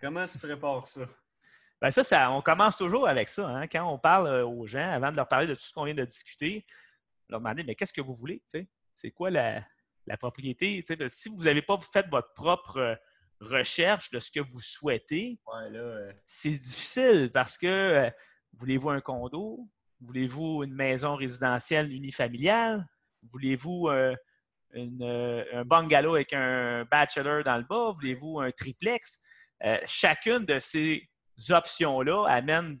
[0.00, 1.02] Comment tu prépares ça?
[1.80, 3.48] Bien, ça, ça, on commence toujours avec ça.
[3.48, 3.66] Hein.
[3.66, 5.94] Quand on parle euh, aux gens, avant de leur parler de tout ce qu'on vient
[5.94, 6.66] de discuter,
[7.30, 8.42] leur demander Mais qu'est-ce que vous voulez?
[8.94, 9.64] C'est quoi la,
[10.18, 10.82] propriété?
[11.08, 12.94] si vous n'avez pas fait votre propre euh,
[13.40, 15.40] recherche de ce que vous souhaitez,
[16.26, 18.10] c'est difficile parce que euh,
[18.54, 19.68] voulez-vous un condo?
[20.00, 22.86] Voulez-vous une maison résidentielle unifamiliale?
[23.30, 27.92] Voulez-vous un bungalow avec un bachelor dans le bas?
[27.92, 29.22] Voulez-vous un triplex?
[29.84, 31.06] chacune de ces
[31.50, 32.78] options-là amènent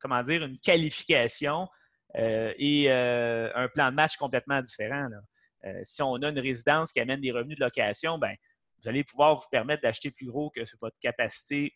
[0.00, 1.68] comment dire, une qualification
[2.16, 5.08] euh, et euh, un plan de match complètement différent.
[5.64, 8.34] Euh, si on a une résidence qui amène des revenus de location, ben,
[8.82, 11.72] vous allez pouvoir vous permettre d'acheter plus gros que votre capacité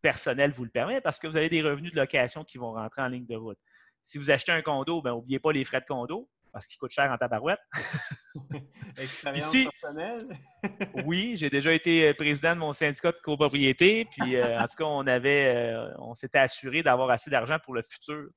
[0.00, 3.02] personnelle vous le permet parce que vous avez des revenus de location qui vont rentrer
[3.02, 3.58] en ligne de route.
[4.02, 6.90] Si vous achetez un condo, n'oubliez ben, pas les frais de condo parce qu'il coûte
[6.90, 7.60] cher en tabarouette.
[8.96, 10.18] Expérience personnelle?
[11.04, 14.06] oui, j'ai déjà été euh, président de mon syndicat de copropriété.
[14.06, 17.74] Puis, euh, en tout cas, on avait, euh, on s'était assuré d'avoir assez d'argent pour
[17.74, 18.28] le futur.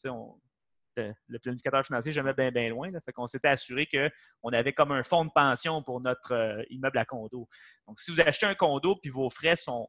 [0.95, 2.91] le planificateur financier, jamais bien, bien loin.
[3.05, 7.05] fait qu'on s'était assuré qu'on avait comme un fonds de pension pour notre immeuble à
[7.05, 7.47] condo.
[7.87, 9.87] Donc, si vous achetez un condo puis vos frais sont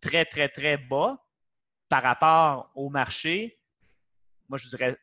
[0.00, 1.18] très, très, très bas
[1.88, 3.58] par rapport au marché,
[4.48, 4.96] moi, je dirais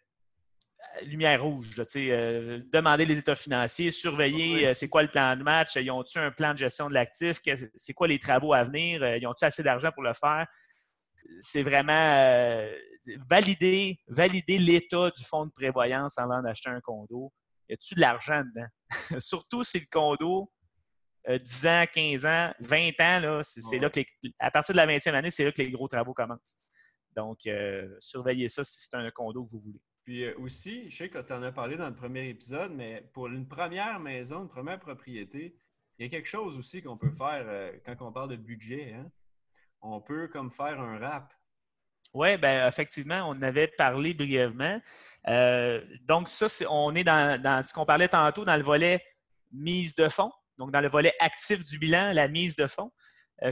[1.03, 1.81] lumière rouge.
[1.95, 6.19] Euh, demander les états financiers, surveiller euh, c'est quoi le plan de match, ils ont-ils
[6.19, 7.39] un plan de gestion de l'actif,
[7.75, 10.47] c'est quoi les travaux à venir, euh, ils ont-ils assez d'argent pour le faire?
[11.39, 12.65] C'est vraiment
[13.29, 17.33] valider, valider l'état du fonds de prévoyance avant d'acheter un condo.
[17.67, 18.67] Y a-tu de l'argent dedans?
[19.19, 20.49] Surtout si le condo,
[21.27, 24.01] 10 ans, 15 ans, 20 ans, là, c'est, là que
[24.39, 26.59] à partir de la 20e année, c'est là que les gros travaux commencent.
[27.15, 27.39] Donc,
[27.99, 29.81] surveillez ça si c'est un condo que vous voulez.
[30.07, 33.03] Puis euh, aussi, je sais que tu en as parlé dans le premier épisode, mais
[33.11, 35.57] pour une première maison, une première propriété,
[35.99, 38.93] il y a quelque chose aussi qu'on peut faire euh, quand on parle de budget.
[38.93, 39.11] Hein.
[39.81, 41.33] On peut comme faire un rap.
[42.13, 44.79] Oui, ben effectivement, on en avait parlé brièvement.
[45.27, 49.03] Euh, donc, ça, on est dans, ce qu'on parlait tantôt dans le volet
[49.51, 52.91] mise de fonds, donc dans le volet actif du bilan, la mise de fonds.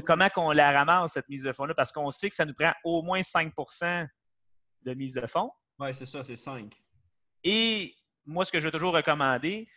[0.06, 1.74] comment qu'on la ramasse, cette mise de fonds-là?
[1.76, 4.08] Parce qu'on sait que ça nous prend au moins 5%
[4.84, 5.52] de mise de fonds.
[5.80, 6.74] Oui, c'est ça, c'est 5.
[7.44, 7.94] Et
[8.26, 9.68] moi, ce que je vais toujours recommander,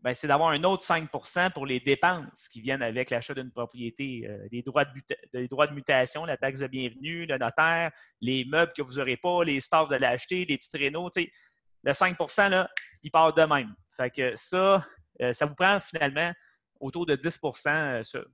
[0.00, 4.26] ben, c'est d'avoir un autre 5% pour les dépenses qui viennent avec l'achat d'une propriété,
[4.26, 8.72] euh, des, droits de droits de mutation, la taxe de bienvenue, le notaire, les meubles
[8.76, 11.08] que vous n'aurez pas, les staffs de l'acheter, des petits traîneaux.
[11.84, 12.16] Le 5
[12.50, 12.68] là,
[13.04, 13.72] il part de même.
[13.96, 14.84] Fait que ça,
[15.20, 16.32] euh, ça vous prend finalement
[16.82, 18.24] autour de 10% euh,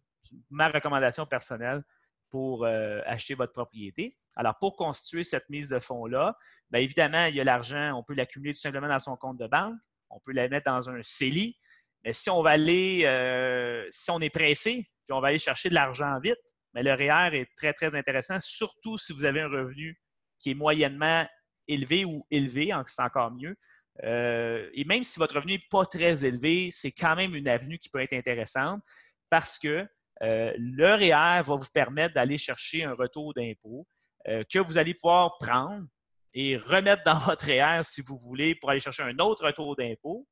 [0.51, 1.85] ma recommandation personnelle
[2.31, 4.11] pour euh, acheter votre propriété.
[4.37, 6.37] Alors, pour constituer cette mise de fonds-là,
[6.71, 9.47] bien évidemment, il y a l'argent, on peut l'accumuler tout simplement dans son compte de
[9.47, 9.77] banque,
[10.11, 11.57] on peut la mettre dans un CELI,
[12.05, 15.69] mais si on va aller, euh, si on est pressé, puis on va aller chercher
[15.69, 16.39] de l'argent vite,
[16.75, 19.99] mais le REER est très, très intéressant, surtout si vous avez un revenu
[20.39, 21.27] qui est moyennement
[21.67, 23.57] élevé ou élevé, c'est encore mieux.
[24.05, 27.79] Euh, et même si votre revenu n'est pas très élevé, c'est quand même une avenue
[27.79, 28.83] qui peut être intéressante
[29.29, 29.87] parce que
[30.23, 33.87] euh, le REER va vous permettre d'aller chercher un retour d'impôt
[34.29, 35.87] euh, que vous allez pouvoir prendre
[36.35, 40.27] et remettre dans votre REER si vous voulez pour aller chercher un autre retour d'impôt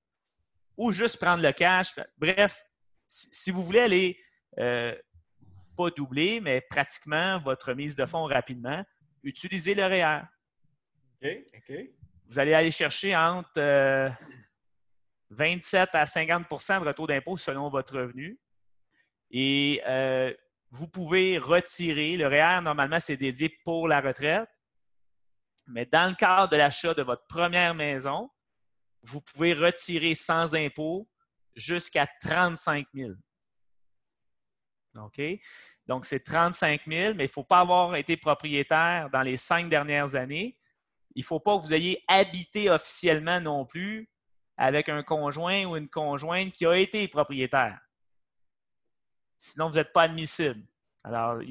[0.77, 1.95] ou juste prendre le cash.
[2.19, 2.63] Bref,
[3.07, 4.19] si, vous voulez aller
[4.59, 4.95] euh,
[5.77, 8.85] pas doubler, mais pratiquement votre mise de fonds rapidement,
[9.23, 10.23] utilisez le REER.
[12.29, 14.13] Vous allez aller chercher entre
[15.31, 18.39] 27 à 50% de retour d'impôt selon votre revenu.
[19.31, 20.33] Et euh,
[20.71, 24.49] vous pouvez retirer, le REER, normalement, c'est dédié pour la retraite,
[25.67, 28.31] mais dans le cadre de l'achat de votre première maison,
[29.03, 31.09] vous pouvez retirer sans impôt
[31.55, 33.13] jusqu'à 35 000.
[34.99, 35.21] OK?
[35.87, 39.69] Donc, c'est 35 000, mais il ne faut pas avoir été propriétaire dans les cinq
[39.69, 40.59] dernières années.
[41.17, 44.09] Il ne faut pas que vous ayez habité officiellement non plus
[44.59, 47.79] avec un conjoint ou une conjointe qui a été propriétaire.
[49.39, 50.61] Sinon, vous n'êtes pas admissible.
[51.05, 51.51] Alors, il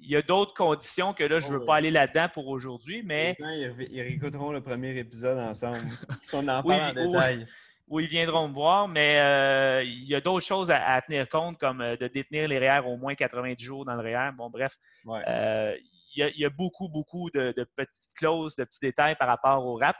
[0.00, 3.36] y a, d'autres conditions que là, je ne veux pas aller là-dedans pour aujourd'hui, mais.
[3.38, 5.78] Ils, réécouteront le premier épisode ensemble.
[6.32, 7.46] On en parle en détail.
[7.88, 11.58] Où, ils viendront me voir, mais euh, il y a d'autres choses à, tenir compte,
[11.58, 14.32] comme euh, de détenir les REER au moins 90 jours dans le REER.
[14.36, 14.76] Bon, bref.
[15.06, 15.76] Euh,
[16.16, 19.96] il, y a, beaucoup, beaucoup de, petites clauses, de petits détails par rapport au RAP.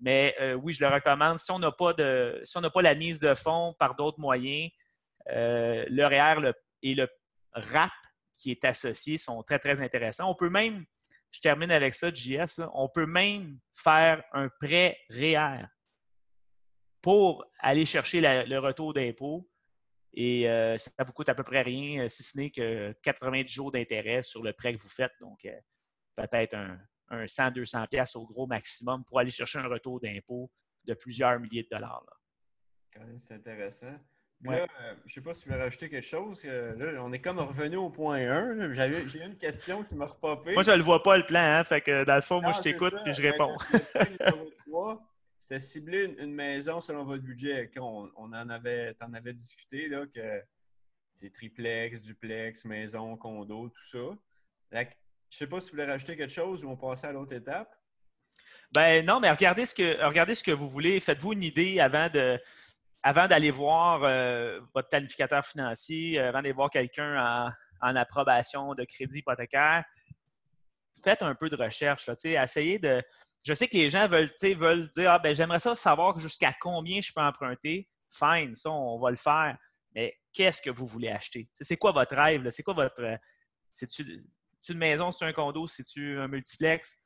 [0.00, 1.38] Mais oui, je le recommande.
[1.38, 4.70] Si on n'a pas, de, si on pas la mise de fonds par d'autres moyens,
[5.30, 7.08] euh, le REER et le
[7.54, 7.92] RAP
[8.32, 10.30] qui est associé sont très, très intéressants.
[10.30, 10.84] On peut même,
[11.30, 15.66] je termine avec ça, JS, on peut même faire un prêt REER
[17.00, 19.48] pour aller chercher le retour d'impôt.
[20.14, 23.72] Et euh, ça vous coûte à peu près rien, si ce n'est que 90 jours
[23.72, 25.12] d'intérêt sur le prêt que vous faites.
[25.20, 25.48] Donc,
[26.14, 30.50] peut-être un, un 100-200 pièces au gros maximum pour aller chercher un retour d'impôt
[30.84, 32.04] de plusieurs milliers de dollars.
[32.92, 33.94] Quand même, c'est intéressant.
[34.44, 36.42] Là, euh, je ne sais pas si tu veux rajouter quelque chose.
[36.44, 38.72] Euh, là, on est comme revenu au point 1.
[38.72, 40.54] J'ai une question qui m'a repopé.
[40.54, 41.40] Moi, je ne le vois pas le plan.
[41.40, 43.56] Hein, fait que dans le fond, moi, je t'écoute et je réponds.
[45.42, 47.68] C'était cibler une, maison selon votre budget.
[47.76, 50.40] On, en avait, en avais discuté là, que
[51.14, 54.16] c'est triplex, duplex, maison, condo, tout ça.
[54.70, 54.84] Je ne
[55.30, 57.74] sais pas si vous voulez rajouter quelque chose ou on passe à l'autre étape.
[58.70, 61.00] Ben non, mais regardez ce que, regardez ce que vous voulez.
[61.00, 62.40] Faites-vous une idée avant de,
[63.02, 68.84] avant d'aller voir euh, votre planificateur financier, euh, avant d'aller voir quelqu'un en, approbation de
[68.84, 69.82] crédit hypothécaire.
[71.02, 72.06] Faites un peu de recherche.
[72.06, 73.02] Là, essayez de.
[73.44, 77.00] Je sais que les gens veulent, veulent dire Ah, ben, j'aimerais ça savoir jusqu'à combien
[77.00, 77.88] je peux emprunter.
[78.10, 79.56] Fine, ça, on va le faire.
[79.94, 81.48] Mais qu'est-ce que vous voulez acheter?
[81.60, 82.48] C'est quoi votre rêve?
[82.50, 83.18] C'est quoi votre.
[83.70, 84.18] C'est-tu
[84.62, 86.98] c'est une maison, c'est un condo, c'est-tu un multiplex?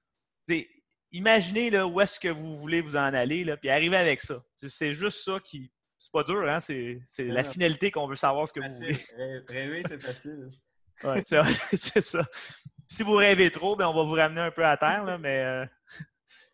[1.11, 4.39] imaginez là, où est-ce que vous voulez vous en aller, là, puis arrivez avec ça.
[4.69, 5.73] C'est juste ça qui.
[5.99, 6.61] C'est pas dur, hein?
[6.61, 9.43] C'est la finalité qu'on veut savoir ce que vous voulez.
[9.49, 10.51] Rêver, c'est facile.
[11.03, 12.25] Oui, c'est ça.
[12.89, 15.43] Si vous rêvez trop, ben, on va vous ramener un peu à terre, là, mais
[15.45, 15.67] euh,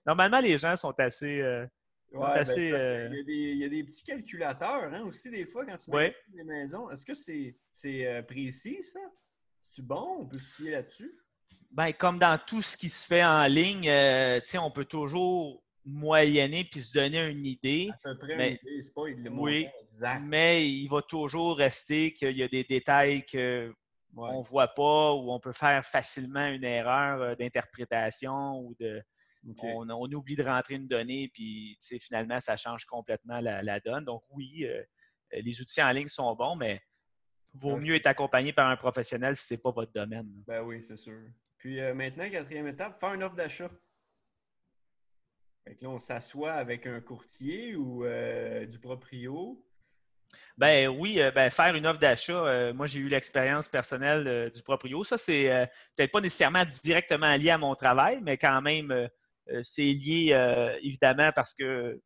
[0.06, 1.40] normalement, les gens sont assez.
[1.40, 1.66] Euh,
[2.12, 5.90] ben, assez euh, il, y a des, petits calculateurs hein, aussi, des fois, quand tu
[5.90, 6.90] mets des maisons.
[6.90, 9.00] Est-ce que c'est précis, ça?
[9.62, 10.18] C'est-tu bon?
[10.20, 11.14] On peut se fier là-dessus?
[11.70, 16.64] Ben, comme dans tout ce qui se fait en ligne, euh, on peut toujours moyenner
[16.64, 17.90] puis se donner une idée.
[18.04, 20.22] À peu près une idée, c'est pas le oui, exact.
[20.22, 23.24] Mais il va toujours rester qu'il y a des détails
[24.14, 29.03] qu'on ne voit pas ou on peut faire facilement une erreur euh, d'interprétation ou de.
[29.59, 34.05] On, oublie de rentrer une donnée, puis finalement, ça change complètement la, donne.
[34.05, 34.81] Donc, oui, euh,
[35.33, 36.81] les outils en ligne sont bons, mais
[37.55, 40.29] vaut mieux être accompagné par un professionnel si ce n'est pas votre domaine.
[40.46, 41.20] Ben oui, c'est sûr.
[41.59, 43.70] Puis euh, maintenant, quatrième étape, faire une offre d'achat.
[45.66, 49.64] là, on s'assoit avec un courtier ou euh, du proprio.
[50.56, 55.04] Ben oui, euh, ben, faire une offre d'achat, moi j'ai eu l'expérience personnelle du proprio.
[55.04, 59.08] Ça, c'est peut-être pas nécessairement directement lié à mon travail, mais quand même,
[59.62, 62.00] c'est lié évidemment parce que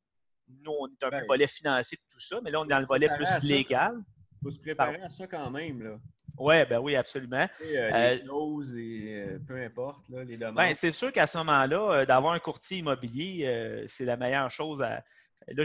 [0.65, 2.69] nous, on est un peu ben volet financier de tout ça, mais là, on est
[2.69, 3.97] dans le volet plus légal
[4.47, 5.83] faut se préparer à ça quand même.
[5.83, 5.99] Là.
[6.39, 7.49] Ouais, ben oui, absolument.
[7.63, 10.57] Euh, les euh, et euh, peu importe, là, les demandes.
[10.57, 14.83] Ben, c'est sûr qu'à ce moment-là, d'avoir un courtier immobilier, c'est la meilleure chose.
[14.83, 15.03] À...
[15.49, 15.63] Là,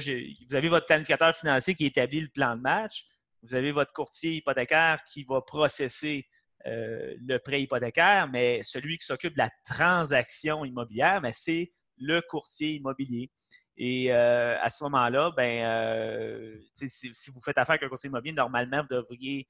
[0.47, 3.05] vous avez votre planificateur financier qui établit le plan de match.
[3.43, 6.27] Vous avez votre courtier hypothécaire qui va processer
[6.63, 13.31] le prêt hypothécaire, mais celui qui s'occupe de la transaction immobilière, c'est le courtier immobilier.
[13.77, 18.35] Et euh, à ce moment-là, ben, euh, si, vous faites affaire avec un courtier immobilier,
[18.35, 19.47] normalement, vous devriez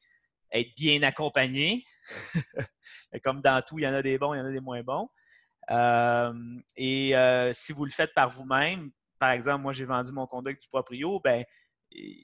[0.51, 1.83] être bien accompagné.
[3.23, 4.83] Comme dans tout, il y en a des bons, il y en a des moins
[4.83, 5.09] bons.
[5.69, 6.33] Euh,
[6.75, 7.13] et
[7.53, 11.19] si vous le faites par vous-même, par exemple, moi, j'ai vendu mon conduit du proprio,
[11.19, 11.45] ben,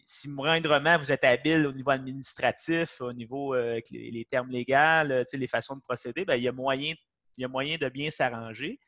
[0.04, 5.48] si moindrement vous êtes habile au niveau administratif, au niveau avec les, termes légaux, les
[5.48, 6.96] façons de procéder, ben, il, y a moyen,
[7.38, 8.80] il y a moyen de bien s'arranger.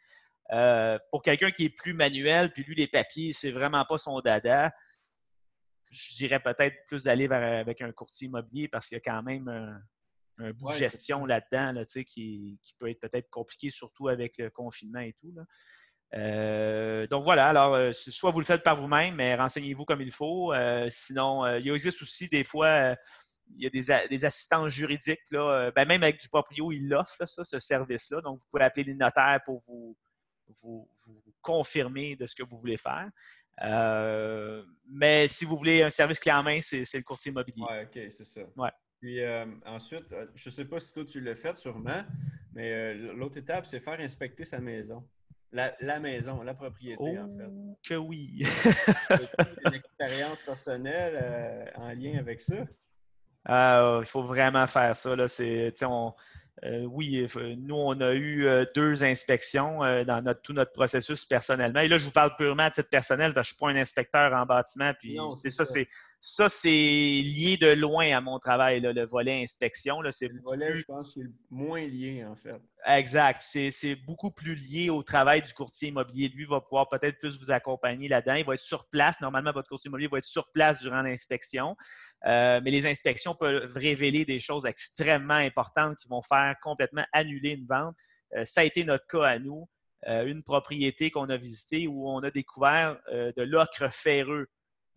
[0.51, 4.19] Euh, pour quelqu'un qui est plus manuel, puis lui, les papiers, c'est vraiment pas son
[4.21, 4.73] dada,
[5.91, 9.47] je dirais peut-être plus d'aller avec un courtier immobilier parce qu'il y a quand même
[10.39, 14.49] un, bout de gestion là-dedans là, qui, qui, peut être peut-être compliqué, surtout avec le
[14.49, 15.31] confinement et tout.
[16.15, 20.11] Euh, donc voilà, alors euh, soit vous le faites par vous-même, mais renseignez-vous comme il
[20.11, 20.53] faut.
[20.89, 22.95] sinon, il existe aussi des fois
[23.55, 27.59] il y a des, assistants juridiques, là, ben, même avec du proprio, ils l'offrent, ce
[27.59, 28.21] service-là.
[28.21, 29.97] Donc, vous pouvez appeler les notaires pour vous,
[30.61, 30.87] vous,
[31.41, 33.09] confirmer de ce que vous voulez faire.
[33.61, 37.63] Euh, mais si vous voulez un service clé en main, c'est le courtier immobilier.
[37.69, 38.41] Oui, OK, c'est ça.
[38.55, 38.71] Ouais.
[38.99, 42.03] Puis euh, ensuite, euh, je ne sais pas si toi tu l'as fait sûrement,
[42.53, 45.07] mais l'autre étape, c'est faire inspecter sa maison.
[45.51, 47.47] La, maison, la propriété, en fait.
[47.47, 48.37] Oh, que oui!
[49.65, 52.55] une expérience personnelle en lien avec ça?
[53.47, 55.15] Il faut vraiment faire ça.
[55.15, 55.25] Là.
[55.83, 56.13] On,
[56.65, 57.25] euh, oui,
[57.57, 61.79] nous, on a eu euh, deux inspections euh, dans notre, tout notre processus personnellement.
[61.79, 63.79] Et là, je vous parle purement à titre personnel parce que je ne suis pas
[63.79, 64.91] un inspecteur en bâtiment.
[64.99, 65.87] Puis c'est ça, c'est
[66.19, 69.99] ça, c'est lié de loin à mon travail, le volet inspection.
[70.11, 72.59] C'est le volet, je pense, qui est le moins lié, en fait.
[72.85, 73.41] Exact.
[73.41, 76.29] C'est beaucoup plus lié au travail du courtier immobilier.
[76.29, 78.35] Lui va pouvoir peut-être plus vous accompagner là-dedans.
[78.35, 79.19] Il va être sur place.
[79.21, 81.75] Normalement, votre courtier immobilier va être sur place durant l'inspection.
[82.25, 87.49] Euh, mais les inspections peuvent révéler des choses extrêmement importantes qui vont faire complètement annuler
[87.49, 87.95] une vente.
[88.35, 89.67] Euh, ça a été notre cas à nous.
[90.07, 94.47] Euh, une propriété qu'on a visitée où on a découvert de l'ocre ferreux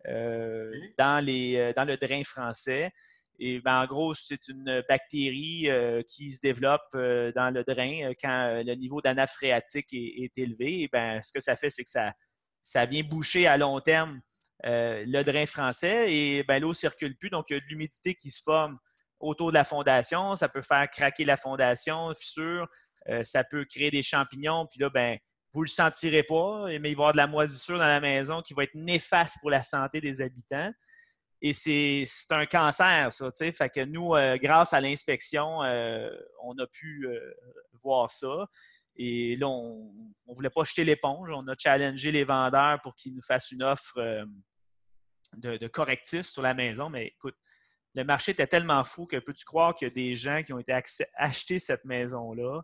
[0.05, 2.91] dans, les, dans le drain français.
[3.39, 8.03] Et ben, en gros, c'est une bactérie euh, qui se développe euh, dans le drain
[8.03, 10.87] euh, quand le niveau d'anaph phréatique est, élevé.
[10.91, 12.13] Ben, ce que ça fait, c'est que ça,
[12.61, 14.21] ça vient boucher à long terme
[14.65, 17.29] le drain français et ben, l'eau ne circule plus.
[17.29, 18.77] Donc, il y a de l'humidité qui se forme
[19.19, 20.37] autour de la fondation.
[20.37, 22.65] Ça peut faire craquer la fondation, fissure.
[23.23, 24.65] ça peut créer des champignons.
[24.67, 25.17] Puis là, ben,
[25.51, 27.99] vous ne le sentirez pas, mais il va y avoir de la moisissure dans la
[27.99, 30.71] maison qui va être néfaste pour la santé des habitants.
[31.45, 33.31] Et c'est un cancer, ça.
[33.33, 33.51] sais.
[33.51, 36.09] Fait que nous, euh, grâce à l'inspection, euh,
[36.41, 37.33] on a pu euh,
[37.73, 38.47] voir ça.
[38.95, 39.91] Et là, on
[40.25, 41.29] ne voulait pas jeter l'éponge.
[41.31, 43.99] On a challengé les vendeurs pour qu'ils nous fassent une offre
[45.35, 46.89] de, de, correctif sur la maison.
[46.89, 47.35] Mais écoute,
[47.93, 50.59] le marché était tellement fou que peux-tu croire qu'il y a des gens qui ont
[50.59, 50.79] été
[51.17, 52.61] achetés cette maison-là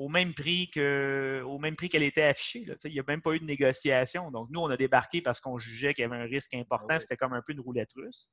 [0.00, 2.64] au même prix que au même prix qu'elle était affichée.
[2.84, 4.30] Il n'y a même pas eu de négociation.
[4.30, 6.94] Donc, nous, on a débarqué parce qu'on jugeait qu'il y avait un risque important.
[6.94, 8.30] Ah C'était comme un peu une roulette russe.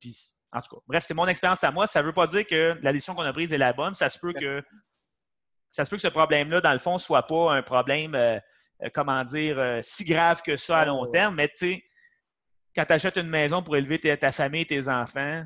[0.00, 0.16] Puis,
[0.52, 1.86] en tout cas, bref, c'est mon expérience à moi.
[1.86, 3.94] Ça ne veut pas dire que la décision qu'on a prise est la bonne.
[3.94, 4.60] Ça se peut que
[5.70, 8.40] ça se peut que ce problème-là, dans le fond, ne soit pas un problème, euh,
[8.82, 11.36] euh, comment dire, euh, si grave que ça à long terme.
[11.36, 11.84] Mais tu sais,
[12.74, 15.44] quand tu achètes une maison pour élever ta famille et tes enfants,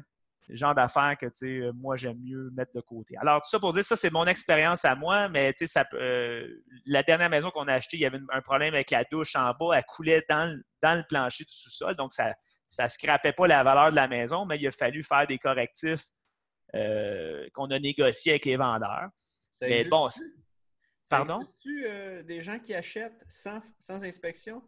[0.53, 3.17] le genre d'affaires que euh, moi j'aime mieux mettre de côté.
[3.17, 6.47] Alors, tout ça pour dire, ça, c'est mon expérience à moi, mais ça, euh,
[6.87, 9.53] la dernière maison qu'on a achetée, il y avait un problème avec la douche en
[9.59, 12.35] bas, elle coulait dans le, dans le plancher du sous-sol, donc ça
[12.79, 16.05] ne scrapait pas la valeur de la maison, mais il a fallu faire des correctifs
[16.75, 19.09] euh, qu'on a négociés avec les vendeurs.
[19.63, 20.09] mais bon,
[21.09, 21.41] pardon?
[21.61, 21.87] tu
[22.25, 24.63] des gens qui achètent sans, sans inspection?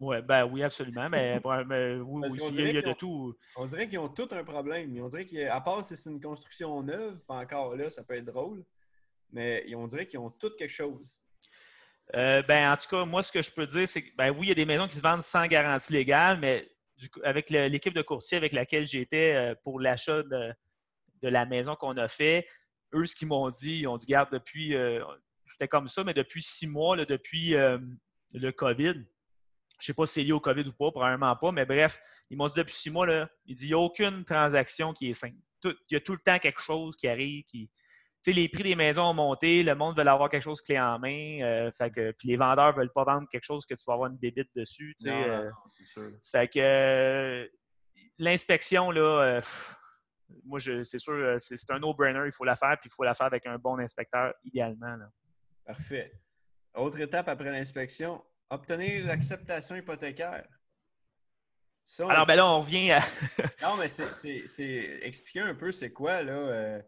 [0.00, 1.08] Ouais, ben oui, absolument.
[1.08, 3.34] Mais, oui, il y a de tout.
[3.56, 4.96] On dirait qu'ils ont tout un problème.
[5.02, 8.26] On dirait qu'à part si c'est une construction neuve, pas encore là, ça peut être
[8.26, 8.64] drôle.
[9.32, 11.18] Mais on dirait qu'ils ont tout quelque chose.
[12.14, 14.46] Euh, ben, en tout cas, moi, ce que je peux dire, c'est que ben, oui,
[14.46, 16.70] il y a des maisons qui se vendent sans garantie légale, mais
[17.24, 20.54] avec l'équipe de courtier avec laquelle j'étais euh, pour l'achat de,
[21.22, 22.46] la maison qu'on a fait,
[22.94, 25.02] eux, ce qu'ils m'ont dit, ils ont dit, garde, depuis, euh,
[25.46, 27.54] c'était comme ça, mais depuis six mois, depuis
[28.34, 29.04] le COVID,
[29.78, 32.00] je ne sais pas si c'est lié au COVID ou pas, probablement pas, mais bref,
[32.30, 35.10] ils m'ont dit depuis six mois, là, il dit il n'y a aucune transaction qui
[35.10, 35.34] est simple.
[35.64, 37.44] il y a tout le temps quelque chose qui arrive.
[37.44, 37.70] Qui,
[38.26, 41.40] les prix des maisons ont monté, le monde veut avoir quelque chose clé en main.
[41.42, 43.94] Euh, fait que, puis les vendeurs ne veulent pas vendre quelque chose que tu vas
[43.94, 44.96] avoir une débite dessus.
[45.06, 45.48] Euh,
[46.28, 47.46] fait que euh,
[48.18, 49.40] l'inspection, là,
[50.44, 53.28] moi, c'est sûr, c'est un no-brainer, il faut la faire, puis il faut la faire
[53.28, 54.96] avec un bon inspecteur, idéalement.
[55.64, 56.12] Parfait.
[56.74, 60.46] Autre étape après l'inspection, Obtenir l'acceptation hypothécaire.
[62.00, 62.98] Alors, ben là, on revient à.
[63.62, 66.32] non, mais c'est expliquer un peu c'est quoi, là.
[66.32, 66.82] Euh,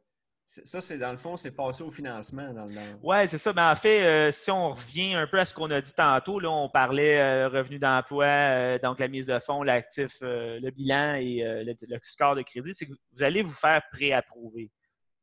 [0.44, 2.52] ça, c'est dans le fond, c'est passer au financement.
[2.52, 2.64] Dans,
[3.02, 3.52] Oui, c'est ça.
[3.52, 6.40] Mais en fait, euh, si on revient un peu à ce qu'on a dit tantôt,
[6.40, 11.42] là, on parlait euh, revenu d'emploi, donc la mise de fonds, l'actif, le bilan et
[11.64, 14.70] le, score de crédit, c'est que vous allez vous faire préapprouver.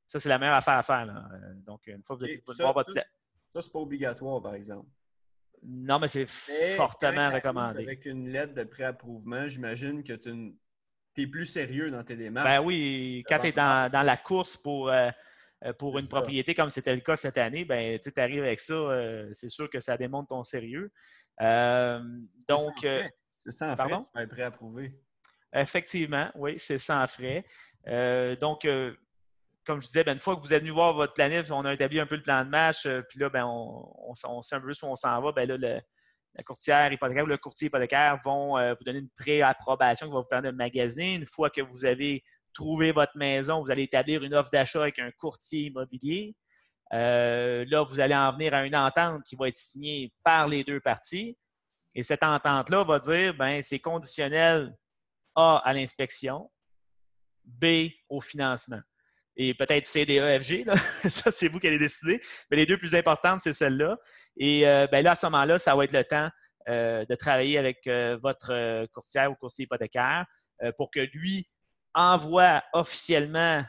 [0.06, 1.08] Ça, c'est la meilleure affaire à faire.
[1.66, 2.94] Donc, une fois que vous allez voir votre.
[2.94, 4.88] Ça, c'est pas obligatoire, par exemple.
[5.68, 6.26] Non, mais c'est
[6.76, 7.84] fortement recommandé.
[7.84, 10.58] Avec une lettre de préapprouvement, j'imagine que tu
[11.18, 12.48] es plus sérieux dans tes démarches.
[12.48, 15.10] Ben oui, quand tu es dans, la course pour, euh,
[15.64, 18.74] euh, pour une propriété comme c'était le cas cette année, ben, tu arrives avec ça,
[18.74, 20.92] euh, c'est sûr que ça démontre ton sérieux.
[21.40, 22.88] donc.
[23.38, 25.00] C'est sans frais, tu vas préapprouvé.
[25.54, 27.46] Effectivement, oui, c'est sans frais.
[28.42, 28.68] donc,
[29.66, 31.74] comme je disais, ben, une fois que vous êtes venu voir votre planif, on a
[31.74, 34.68] établi un peu le plan de match, euh, puis là, ben, on, sait un peu
[34.70, 35.32] où on s'en va.
[35.32, 40.08] Ben, là, la courtière hypothécaire ou le courtier hypothécaire vont euh, vous donner une pré-approbation
[40.08, 41.16] qui va vous permettre de magasiner.
[41.16, 45.00] Une fois que vous avez trouvé votre maison, vous allez établir une offre d'achat avec
[45.00, 46.36] un courtier immobilier.
[46.94, 50.64] Euh, là, vous allez en venir à une entente qui va être signée par les
[50.64, 51.38] deux parties.
[51.96, 54.76] Et cette entente-là va dire, ben, c'est conditionnel
[55.36, 56.52] A à l'inspection,
[57.44, 58.82] B au financement
[59.38, 60.66] et peut-être CDEFG.
[61.10, 62.20] ça, c'est vous qui allez décider.
[62.50, 63.98] Mais les deux plus importantes, c'est celle-là.
[64.38, 66.30] Et euh, ben là, à ce moment-là, ça va être le temps
[66.70, 70.26] euh, de travailler avec euh, votre courtière ou courtier hypothécaire
[70.78, 71.50] pour que lui
[71.94, 73.64] envoie officiellement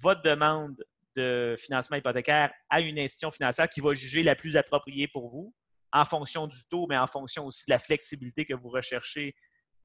[0.00, 0.74] votre demande
[1.14, 5.54] de financement hypothécaire à une institution financière qui va juger la plus appropriée pour vous
[5.92, 9.36] en fonction du taux, mais en fonction aussi de la flexibilité que vous recherchez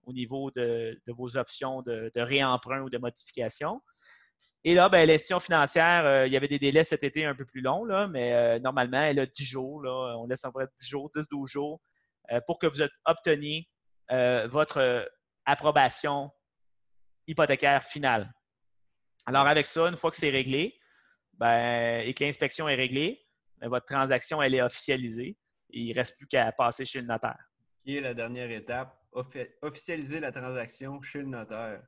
[0.05, 3.81] au niveau de, vos options de, de réemprunt ou de modification.
[4.64, 7.62] Et là, ben, financière, euh, il y avait des délais cet été un peu plus
[7.62, 9.82] longs, mais euh, normalement, elle a 10 jours.
[9.82, 11.82] Là, on laisse en vrai 10 jours, 10-12 jours
[12.32, 13.70] euh, pour que vous obteniez
[14.10, 15.10] votre
[15.45, 16.32] approbation
[17.28, 18.34] hypothécaire finale.
[19.26, 20.80] Alors, avec ça, une fois que c'est réglé
[21.34, 23.22] ben, et que l'inspection est réglée,
[23.58, 25.38] ben, votre transaction, elle est officialisée.
[25.72, 27.51] Et il ne reste plus qu'à passer chez le notaire.
[27.84, 28.97] Qui est la dernière étape?
[29.62, 31.82] Officialiser la transaction chez le notaire.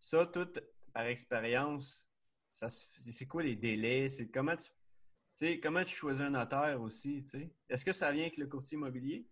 [0.00, 0.48] Ça, tout
[0.92, 2.08] par expérience,
[2.52, 4.08] c'est quoi les délais?
[4.08, 7.24] C'est comment tu, comment tu choisis un notaire aussi?
[7.68, 9.26] Est-ce que ça vient avec le courtier immobilier?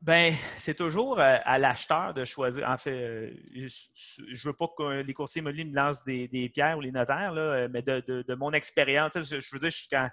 [0.00, 2.68] Ben, c'est toujours euh, à l'acheteur de choisir.
[2.68, 6.78] En fait, euh, je ne veux pas que les courtiers immobiliers me lancent des, pierres
[6.78, 10.08] ou les notaires, là, mais de, mon expérience, je veux dire, je quand,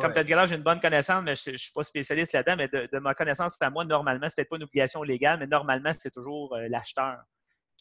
[0.00, 2.56] comme tu as dit j'ai une bonne connaissance, mais je ne suis pas spécialiste là-dedans,
[2.56, 5.46] mais de, ma connaissance, c'est à moi, normalement, ce peut-être pas une obligation légale, mais
[5.46, 7.22] normalement, c'est toujours euh, l'acheteur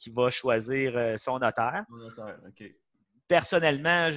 [0.02, 1.84] qui va choisir son notaire.
[1.90, 2.38] Son notaire,
[3.32, 4.10] personnellement,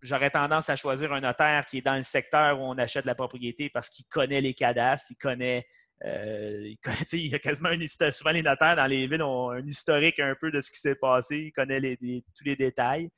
[0.00, 3.14] j'aurais tendance à choisir un notaire qui est dans le secteur où on achète la
[3.14, 5.66] propriété parce qu'il connaît les cadastres, il connaît.
[6.04, 6.72] Euh,
[7.12, 10.34] il, y a quasiment un Souvent, les notaires dans les villes ont un historique un
[10.38, 13.10] peu de ce qui s'est passé, il connaît tous les détails.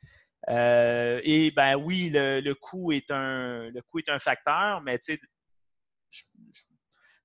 [0.49, 5.15] Euh, et ben oui, le, coût est un, le coût est un facteur, mais tu
[5.15, 5.21] sais,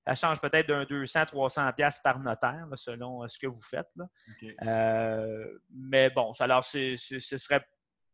[0.06, 3.90] ça change peut-être d'un 200, 300 pièces par notaire, selon ce que vous faites.
[4.62, 7.64] Euh, mais bon, alors ce serait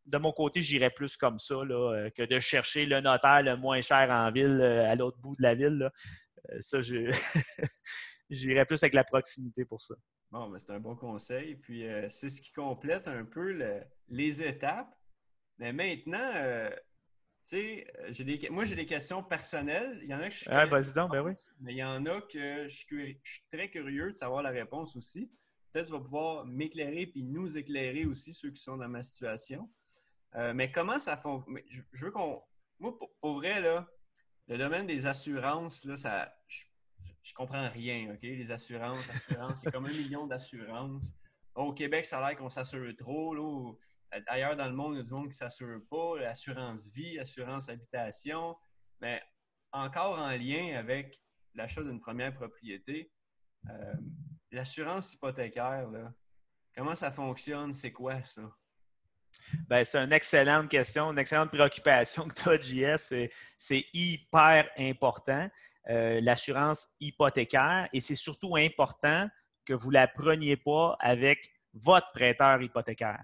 [0.08, 3.80] de mon côté, j'irais plus comme ça euh, que de chercher le notaire le moins
[3.80, 5.90] cher en ville, euh, à l'autre bout de la ville.
[6.50, 6.80] Euh, ça,
[8.30, 9.94] j'irais plus avec la proximité pour ça.
[10.30, 11.56] Bon, c'est un bon conseil.
[11.56, 13.56] Puis c'est ce qui complète un peu
[14.08, 14.94] les étapes.
[15.56, 16.68] Mais maintenant,
[17.48, 19.98] tu sais, moi j'ai des questions personnelles.
[20.02, 20.50] Il y en a que je suis.
[20.50, 21.32] Ah, vas-y donc, ben oui.
[21.60, 24.50] Mais il y en a que je suis, je suis très curieux de savoir la
[24.50, 25.30] réponse aussi.
[25.72, 29.02] Peut-être que tu vas pouvoir m'éclairer puis nous éclairer aussi, ceux qui sont dans ma
[29.02, 29.70] situation.
[30.34, 31.58] Euh, mais comment ça fonctionne?
[31.70, 32.42] Je, veux qu'on.
[32.80, 33.88] Moi, pour, vrai, là,
[34.46, 36.64] le domaine des assurances, là, ça, je,
[37.22, 38.22] je comprends rien, OK?
[38.22, 41.14] Les assurances, assurances, c'est comme un million d'assurances.
[41.54, 43.34] Au Québec, ça a l'air qu'on s'assure trop.
[43.34, 43.72] Là,
[44.26, 46.20] ailleurs dans le monde, il y a du monde qui ne s'assure pas.
[46.20, 48.56] L'assurance vie, assurance habitation.
[49.00, 49.22] Mais
[49.72, 51.20] encore en lien avec
[51.54, 53.12] l'achat d'une première propriété,
[53.68, 53.94] euh,
[54.50, 56.12] l'assurance hypothécaire, là,
[56.74, 57.72] comment ça fonctionne?
[57.72, 58.42] C'est quoi ça?
[59.68, 63.28] Ben, c'est une excellente question, une excellente préoccupation que tu as, JS.
[63.58, 65.48] C'est hyper important,
[65.88, 69.28] euh, l'assurance hypothécaire, et c'est surtout important
[69.64, 71.50] que vous ne la preniez pas avec
[71.82, 73.22] votre prêteur hypothécaire.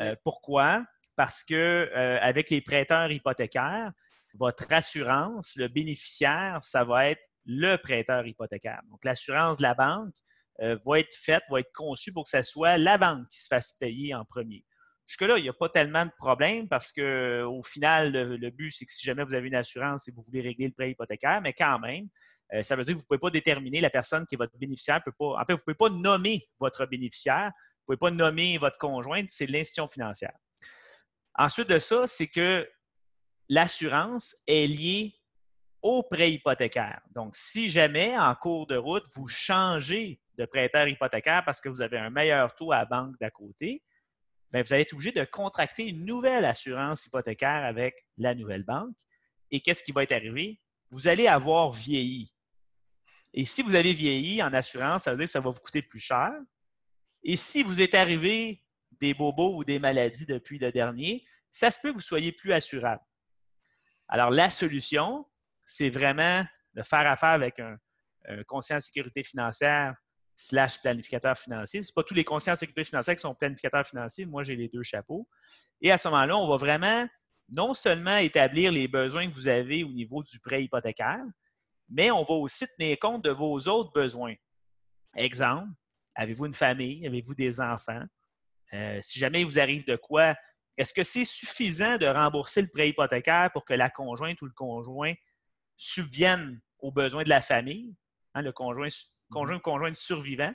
[0.00, 0.84] Euh, pourquoi?
[1.16, 3.92] Parce que euh, avec les prêteurs hypothécaires,
[4.34, 8.80] votre assurance, le bénéficiaire, ça va être le prêteur hypothécaire.
[8.90, 10.14] Donc, l'assurance de la banque
[10.58, 13.72] va être faite, va être conçue pour que ce soit la banque qui se fasse
[13.72, 14.64] payer en premier.
[15.06, 18.92] Jusque-là, il n'y a pas tellement de problème parce qu'au final, le, but, c'est que
[18.92, 21.78] si jamais vous avez une assurance et vous voulez régler le prêt hypothécaire, mais quand
[21.80, 22.08] même,
[22.54, 24.56] euh, ça veut dire que vous ne pouvez pas déterminer la personne qui est votre
[24.56, 25.02] bénéficiaire.
[25.04, 27.50] Peut pas, en fait, vous ne pouvez pas nommer votre bénéficiaire,
[27.86, 30.36] vous ne pouvez pas nommer votre conjointe, c'est l'institution financière.
[31.34, 32.68] Ensuite de ça, c'est que
[33.48, 35.14] l'assurance est liée
[35.82, 37.00] au prêt hypothécaire.
[37.14, 41.82] Donc, si jamais, en cours de route, vous changez de prêteur hypothécaire parce que vous
[41.82, 43.82] avez un meilleur taux à la banque d'à côté,
[44.52, 48.96] ben, vous allez être obligé de contracter une nouvelle assurance hypothécaire avec la nouvelle banque.
[49.50, 50.60] Et qu'est-ce qui va être arrivé?
[50.90, 52.32] Vous allez avoir vieilli.
[53.34, 55.82] Et si vous avez vieilli en assurance, ça veut dire que ça va vous coûter
[55.82, 56.30] plus cher.
[57.24, 58.62] Et si vous êtes arrivé
[59.00, 62.52] des bobos ou des maladies depuis le dernier, ça se peut que vous soyez plus
[62.52, 63.02] assurable.
[64.08, 65.26] Alors, la solution,
[65.64, 66.44] c'est vraiment
[66.74, 67.76] de faire affaire avec un,
[68.46, 69.94] conseiller en sécurité financière
[70.34, 71.82] slash planificateur financier.
[71.82, 74.24] Ce pas tous les conseillers en sécurité financière qui sont planificateurs financiers.
[74.24, 75.28] Moi, j'ai les deux chapeaux.
[75.80, 77.06] Et à ce moment-là, on va vraiment
[77.48, 81.24] non seulement établir les besoins que vous avez au niveau du prêt hypothécaire,
[81.88, 84.34] mais on va aussi tenir compte de vos autres besoins.
[85.14, 85.68] Exemple,
[86.14, 87.06] avez-vous une famille?
[87.06, 88.02] Avez-vous des enfants?
[88.72, 90.34] Euh, si jamais il vous arrive de quoi,
[90.76, 94.52] est-ce que c'est suffisant de rembourser le prêt hypothécaire pour que la conjointe ou le
[94.52, 95.12] conjoint
[95.76, 97.94] subvienne aux besoins de la famille?
[98.34, 98.88] Hein, le conjoint
[99.30, 100.54] conjoint ou conjointe survivant,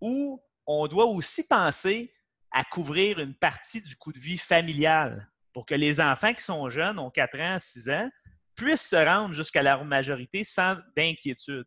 [0.00, 2.14] ou on doit aussi penser
[2.50, 6.68] à couvrir une partie du coût de vie familial pour que les enfants qui sont
[6.70, 8.10] jeunes, ont 4 ans, 6 ans,
[8.54, 11.66] puissent se rendre jusqu'à leur majorité sans d'inquiétude?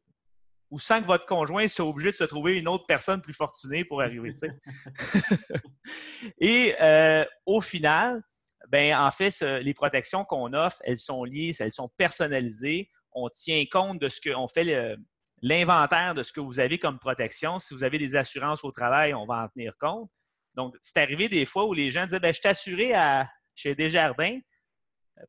[0.72, 3.84] Ou sans que votre conjoint soit obligé de se trouver une autre personne plus fortunée
[3.84, 4.34] pour arriver.
[6.40, 8.24] Et euh, au final,
[8.70, 12.90] ben, en fait, les protections qu'on offre, elles sont liées, elles sont personnalisées.
[13.12, 14.96] On tient compte de ce qu'on fait,
[15.42, 17.60] l'inventaire de ce que vous avez comme protection.
[17.60, 20.10] Si vous avez des assurances au travail, on va en tenir compte.
[20.56, 23.76] Donc, c'est arrivé des fois où les gens disaient ben, Je suis assuré à, chez
[23.76, 24.40] Desjardins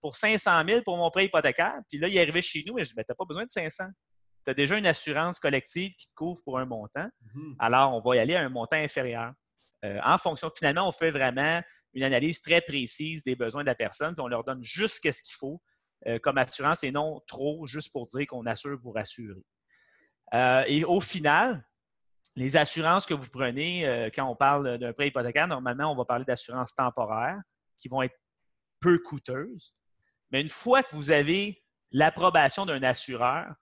[0.01, 1.81] pour 500 000 pour mon prêt hypothécaire.
[1.89, 3.45] Puis là, il est arrivé chez nous et je dis ben, Tu n'as pas besoin
[3.45, 3.85] de 500.
[4.45, 7.09] Tu as déjà une assurance collective qui te couvre pour un montant.
[7.35, 7.57] Mhm.
[7.59, 9.33] Alors, on va y aller à un montant inférieur.
[9.85, 11.61] Euh, en fonction, finalement, on fait vraiment
[11.93, 15.23] une analyse très précise des besoins de la personne, puis on leur donne juste ce
[15.23, 15.61] qu'il faut
[16.07, 19.43] euh, comme assurance et non trop, juste pour dire qu'on assure pour assurer.
[20.35, 21.67] Euh, et au final,
[22.37, 26.25] les assurances que vous prenez quand on parle d'un prêt hypothécaire, normalement, on va parler
[26.25, 27.39] d'assurances temporaires
[27.77, 28.17] qui vont être
[28.81, 29.77] peu coûteuses.
[30.31, 33.55] Mais une fois que vous avez l'approbation d'un assureur,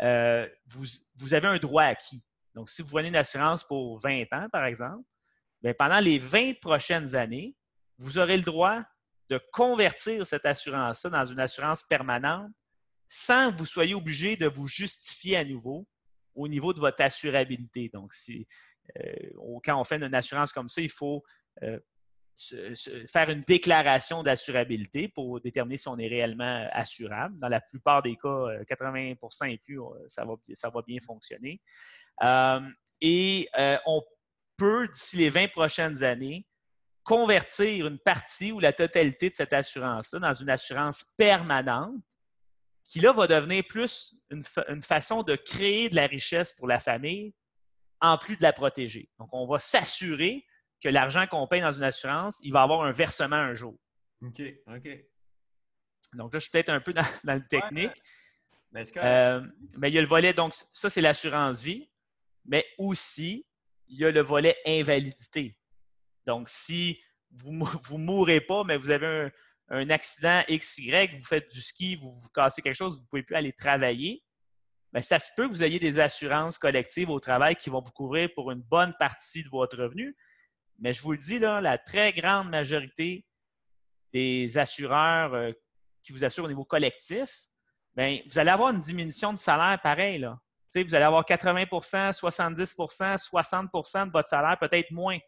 [0.00, 2.22] vous, avez un droit acquis.
[2.54, 5.04] Donc, si vous prenez une assurance pour 20 ans, par exemple,
[5.62, 7.54] bien, pendant les 20 prochaines années,
[7.98, 8.80] vous aurez le droit
[9.28, 12.50] de convertir cette assurance-là dans une assurance permanente
[13.06, 15.86] sans que vous soyez obligé de vous justifier à nouveau
[16.34, 17.90] au niveau de votre assurabilité.
[17.92, 18.46] Donc, si,
[18.98, 19.12] euh,
[19.64, 21.22] quand on fait une assurance comme ça, il faut
[21.62, 21.78] euh,
[22.36, 27.38] faire une déclaration d'assurabilité pour déterminer si on est réellement assurable.
[27.38, 31.60] Dans la plupart des cas, 80% euh, et plus, ça va, ça va bien fonctionner.
[33.00, 33.48] et
[33.86, 34.02] on
[34.56, 36.46] peut, d'ici les 20 prochaines années,
[37.02, 42.04] convertir une partie ou la totalité de cette assurance-là dans une assurance permanente
[42.84, 47.34] qui là va devenir plus une, façon de créer de la richesse pour la famille
[48.00, 49.08] en plus de la protéger.
[49.18, 50.44] Donc, on va s'assurer
[50.82, 53.76] que l'argent qu'on paye dans une assurance, il va avoir un versement un jour.
[54.22, 54.88] OK, OK.
[56.14, 58.02] Donc là, je suis peut-être un peu dans, le technique.
[58.72, 59.40] mais, euh,
[59.78, 61.90] mais il y a le volet, donc ça, c'est l'assurance vie,
[62.44, 63.46] mais aussi,
[63.88, 65.56] il y a le volet invalidité.
[66.26, 67.00] Donc, si
[67.30, 69.30] vous ne mourrez pas, mais vous avez
[69.68, 73.22] un, accident XY, vous faites du ski, vous vous cassez quelque chose, vous ne pouvez
[73.22, 74.24] plus aller travailler,
[74.92, 77.92] mais ça se peut que vous ayez des assurances collectives au travail qui vont vous
[77.92, 80.16] couvrir pour une bonne partie de votre revenu.
[80.80, 83.26] Mais je vous le dis, là, la très grande majorité
[84.12, 85.52] des assureurs euh,
[86.02, 87.46] qui vous assurent au niveau collectif,
[87.94, 90.18] bien, vous allez avoir une diminution de salaire pareil.
[90.18, 90.40] Là.
[90.74, 95.18] vous allez avoir 80% 70% 60% de votre salaire, peut-être moins.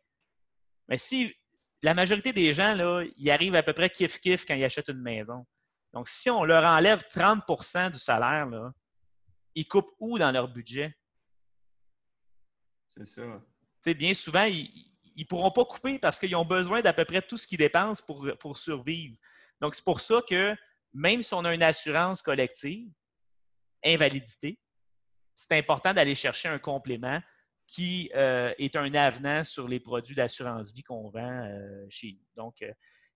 [0.88, 1.34] Mais si
[1.82, 5.02] la majorité des gens, là, ils arrivent à peu près kiff-kiff quand ils achètent une
[5.02, 5.46] maison.
[5.92, 8.72] Donc, si on leur enlève 30% du salaire, là,
[9.54, 10.96] ils coupent où dans leur budget?
[12.88, 13.22] C'est ça.
[13.80, 17.22] sais, bien souvent, ils ne pourront pas couper parce qu'ils ont besoin d'à peu près
[17.22, 19.16] tout ce qu'ils dépensent pour, pour survivre.
[19.60, 20.56] Donc, c'est pour ça que
[20.92, 22.90] même si on a une assurance collective,
[23.84, 24.58] invalidité,
[25.34, 27.20] c'est important d'aller chercher un complément
[27.66, 32.42] qui euh, est un avenant sur les produits d'assurance vie qu'on vend euh, chez nous.
[32.42, 32.72] Donc, euh,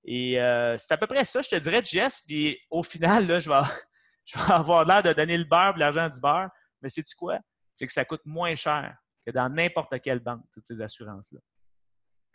[0.08, 0.34] et
[0.78, 2.22] c'est à peu près ça, je te dirais, Jess.
[2.26, 3.60] Puis au final, là, je, vais,
[4.24, 6.48] je vais avoir l'air de donner le beurre l'argent du beurre.
[6.80, 7.40] Mais c'est quoi?
[7.74, 11.40] C'est que ça coûte moins cher que dans n'importe quelle banque, toutes ces assurances-là.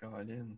[0.01, 0.57] Caroline.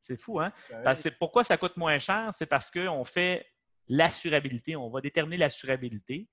[0.00, 0.52] C'est fou, hein?
[0.84, 2.28] Parce pourquoi ça coûte moins cher?
[2.32, 3.46] C'est parce qu'on fait
[3.88, 4.76] l'assurabilité.
[4.76, 6.28] On va déterminer l'assurabilité.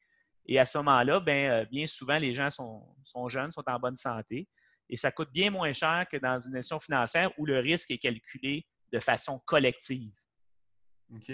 [0.46, 2.84] Et à ce moment-là, bien, euh, bien souvent, les gens sont,
[3.30, 4.48] jeunes, sont en bonne santé.
[4.90, 7.98] Et ça coûte bien moins cher que dans une institution financière où le risque est
[7.98, 10.14] calculé de façon collective.
[11.16, 11.32] OK.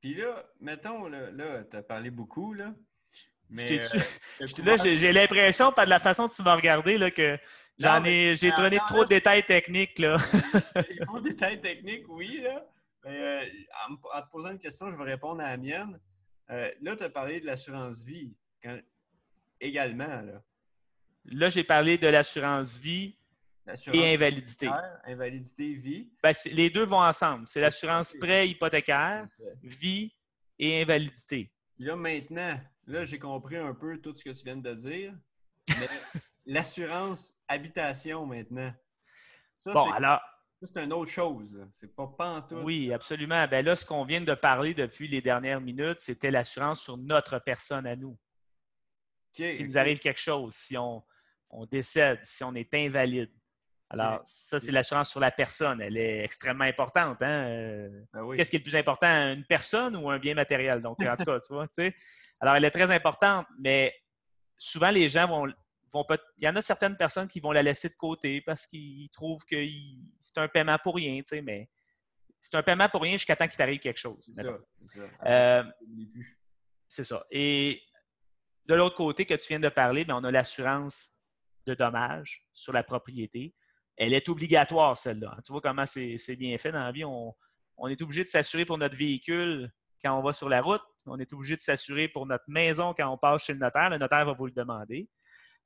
[0.00, 2.74] Puis là, mettons, là, tu as parlé beaucoup, là.
[3.48, 3.98] Mais, euh,
[4.96, 7.38] j'ai l'impression, par de la façon dont tu m'as regardé, là, que
[7.78, 10.16] j'en ai, j'ai donné trop de détails techniques, là.
[11.06, 12.64] trop de détails techniques, oui, là.
[13.04, 13.44] Mais, euh,
[13.88, 15.98] en, te posant une question, je vais répondre à la mienne.
[16.50, 18.34] Euh, là, tu as parlé de l'assurance vie
[19.60, 20.22] également.
[20.22, 20.42] Là,
[21.24, 23.16] là j'ai parlé de l'assurance vie
[23.92, 24.68] et invalidité.
[25.04, 26.10] Invalidité, vie.
[26.22, 27.46] Ben, les deux vont ensemble.
[27.46, 29.26] C'est l'assurance prêt hypothécaire,
[29.62, 30.12] vie
[30.58, 31.52] et invalidité.
[31.78, 35.14] Là, maintenant, là, j'ai compris un peu tout ce que tu viens de dire.
[35.68, 35.74] Mais
[36.46, 38.72] l'assurance habitation maintenant.
[39.66, 40.20] bon, alors,
[40.62, 41.66] c'est une autre chose.
[41.72, 42.62] C'est pas pantoute.
[42.62, 43.46] Oui, absolument.
[43.46, 47.38] Ben là, ce qu'on vient de parler depuis les dernières minutes, c'était l'assurance sur notre
[47.38, 48.16] personne à nous.
[49.32, 51.02] si nous arrive quelque chose, si on,
[51.70, 53.30] décède, si on est invalide.
[53.88, 55.80] Alors, ça, c'est l'assurance sur la personne.
[55.80, 57.22] Elle est extrêmement importante.
[57.22, 57.46] Hein?
[57.48, 60.82] Euh, ben qu'est-ce qui est le plus important, une personne ou un bien matériel?
[60.82, 61.68] Donc, en tout cas, tu vois,
[62.40, 63.94] Alors, elle est très importante, mais
[64.58, 65.52] souvent, les gens vont
[66.38, 69.44] il y en a certaines personnes qui vont la laisser de côté parce qu'ils trouvent
[69.44, 69.56] que
[70.20, 71.68] c'est un paiement pour rien, tu sais, mais
[72.40, 74.30] c'est un paiement pour rien jusqu'à temps qu'il t'arrive quelque chose.
[75.24, 75.62] Euh,
[76.88, 77.24] c'est ça.
[77.30, 77.82] Et
[78.66, 81.10] de l'autre côté que tu viens de parler, bien, on a l'assurance
[81.66, 83.54] de dommages sur la propriété.
[83.96, 85.38] Elle est obligatoire, celle-là.
[85.44, 87.04] Tu vois comment c'est bien fait dans la vie.
[87.04, 87.34] On,
[87.78, 89.72] on est obligé de s'assurer pour notre véhicule
[90.02, 90.82] quand on va sur la route.
[91.06, 93.90] On est obligé de s'assurer pour notre maison quand on passe chez le notaire.
[93.90, 95.08] Le notaire va vous le demander.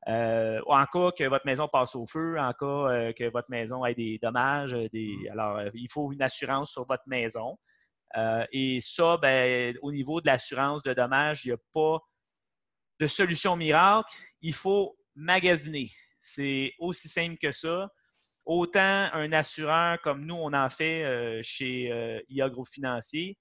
[0.09, 3.85] Euh, en cas que votre maison passe au feu, en cas euh, que votre maison
[3.85, 5.33] ait des dommages, des, mm.
[5.33, 7.59] alors il faut une assurance sur votre maison.
[8.53, 11.99] et ça, ben, au niveau de l'assurance de dommages, il n'y a pas
[12.99, 14.11] de solution miracle.
[14.41, 15.89] Il faut magasiner.
[16.19, 17.89] C'est aussi simple que ça.
[18.45, 23.39] Autant un assureur comme nous, on en fait chez IA Groupe Financier,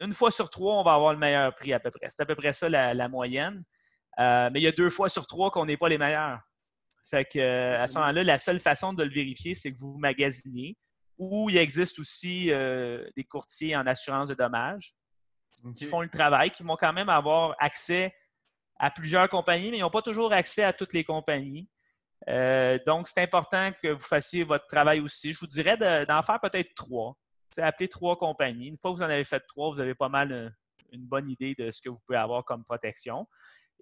[0.00, 2.08] une fois sur trois, on va avoir le meilleur prix à peu près.
[2.08, 3.62] C'est à peu près ça la, moyenne.
[4.18, 6.40] Euh, mais il y a deux fois sur trois qu'on n'est pas les meilleurs.
[7.08, 10.76] Fait que, à ce moment-là, la seule façon de le vérifier, c'est que vous magasiniez.
[11.18, 14.94] Ou il existe aussi euh, des courtiers en assurance de dommages
[15.76, 18.14] qui font le travail, qui vont quand même avoir accès
[18.78, 21.68] à plusieurs compagnies, mais ils n'ont pas toujours accès à toutes les compagnies.
[22.28, 25.34] Euh, donc, c'est important que vous fassiez votre travail aussi.
[25.34, 27.16] Je vous dirais d'en faire peut-être trois
[27.58, 28.68] appelez trois compagnies.
[28.68, 30.48] Une fois que vous en avez fait trois, vous avez pas mal euh,
[30.92, 33.26] une, bonne idée de ce que vous pouvez avoir comme protection.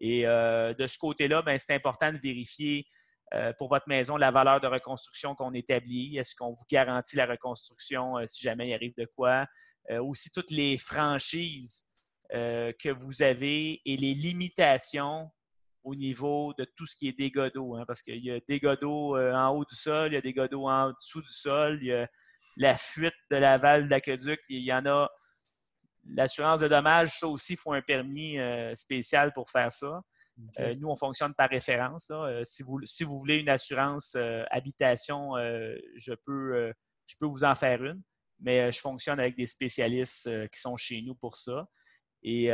[0.01, 2.87] Et euh, de ce côté-là, ben, c'est important de vérifier
[3.35, 6.17] euh, pour votre maison la valeur de reconstruction qu'on établit.
[6.17, 9.47] Est-ce qu'on vous garantit la reconstruction si jamais il arrive de quoi?
[10.03, 11.85] aussi toutes les franchises
[12.31, 15.31] que vous avez et les limitations
[15.83, 17.75] au niveau de tout ce qui est dégâts d'eau.
[17.75, 20.47] Hein, parce qu'il y a dégâts d'eau en haut du sol, il y a dégâts
[20.51, 22.07] d'eau en dessous du sol, il y a
[22.59, 24.41] la fuite de la valve d'aqueduc.
[24.49, 25.09] Il y en a.
[26.15, 30.03] L'assurance de dommages, ça aussi, il faut un permis euh, spécial pour faire ça.
[30.61, 32.11] Euh, nous, on fonctionne par référence.
[32.11, 34.17] Euh, si, vous, si vous voulez une assurance
[34.51, 36.73] habitation, je, peux,
[37.07, 38.01] je peux vous en faire une,
[38.41, 41.67] mais je fonctionne avec des spécialistes qui sont chez nous pour ça.
[42.23, 42.49] Et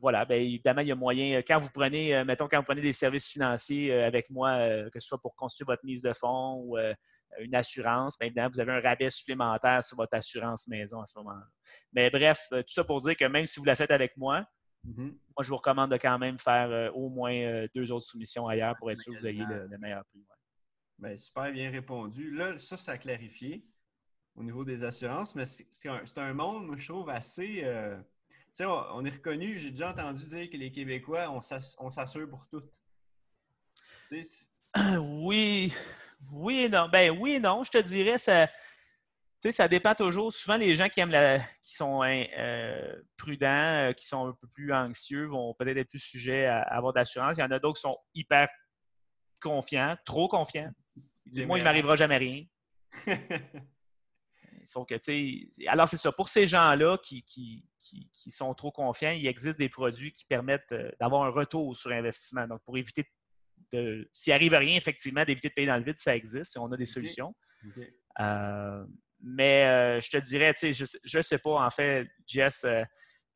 [0.00, 2.92] voilà, bien, évidemment, il y a moyen, quand vous prenez, mettons, quand vous prenez des
[2.92, 4.58] services financiers avec moi,
[4.90, 6.76] que ce soit pour construire votre mise de fonds ou
[7.40, 11.18] une assurance, bien évidemment, vous avez un rabais supplémentaire sur votre assurance maison à ce
[11.18, 11.46] moment-là.
[11.92, 14.46] Mais bref, euh, tout ça pour dire que même si vous la faites avec moi,
[14.86, 15.10] mm-hmm.
[15.10, 18.46] moi, je vous recommande de quand même faire euh, au moins euh, deux autres soumissions
[18.46, 20.24] ailleurs pour être sûr que vous ayez le, meilleur prix.
[20.98, 22.30] Bien, super bien répondu.
[22.30, 23.64] Là, ça, ça a clarifié
[24.34, 27.64] au niveau des assurances, mais c'est un, monde, je trouve, assez.
[28.56, 32.62] Sais, on, est reconnu, j'ai déjà entendu dire que les Québécois, on s'assure pour tout.
[35.00, 35.72] Oui,
[36.32, 36.88] oui et non.
[36.88, 38.46] Ben oui et non, je te dirais, ça,
[39.50, 40.32] ça dépend toujours.
[40.32, 44.32] Souvent, les gens qui aiment la, qui sont hein, euh, prudents, euh, qui sont un
[44.32, 47.36] peu plus anxieux, vont peut-être être plus sujets à, avoir d'assurance.
[47.38, 48.48] Il y en a d'autres qui sont hyper
[49.40, 50.70] confiants, trop confiants.
[51.46, 52.44] Moi, il ne m'arrivera jamais rien.
[54.66, 56.12] Sauf que, alors c'est ça.
[56.12, 60.72] Pour ces gens-là qui, qui, qui, sont trop confiants, il existe des produits qui permettent
[60.72, 62.46] euh, d'avoir un retour sur investissement.
[62.46, 63.08] Donc, pour éviter
[64.12, 66.56] s'il arrive à rien, effectivement, d'éviter de payer dans le vide, ça existe.
[66.58, 67.34] On a des solutions.
[68.20, 68.84] Euh,
[69.20, 72.84] mais euh, je te dirais, je ne sais pas, en fait, Jess, euh,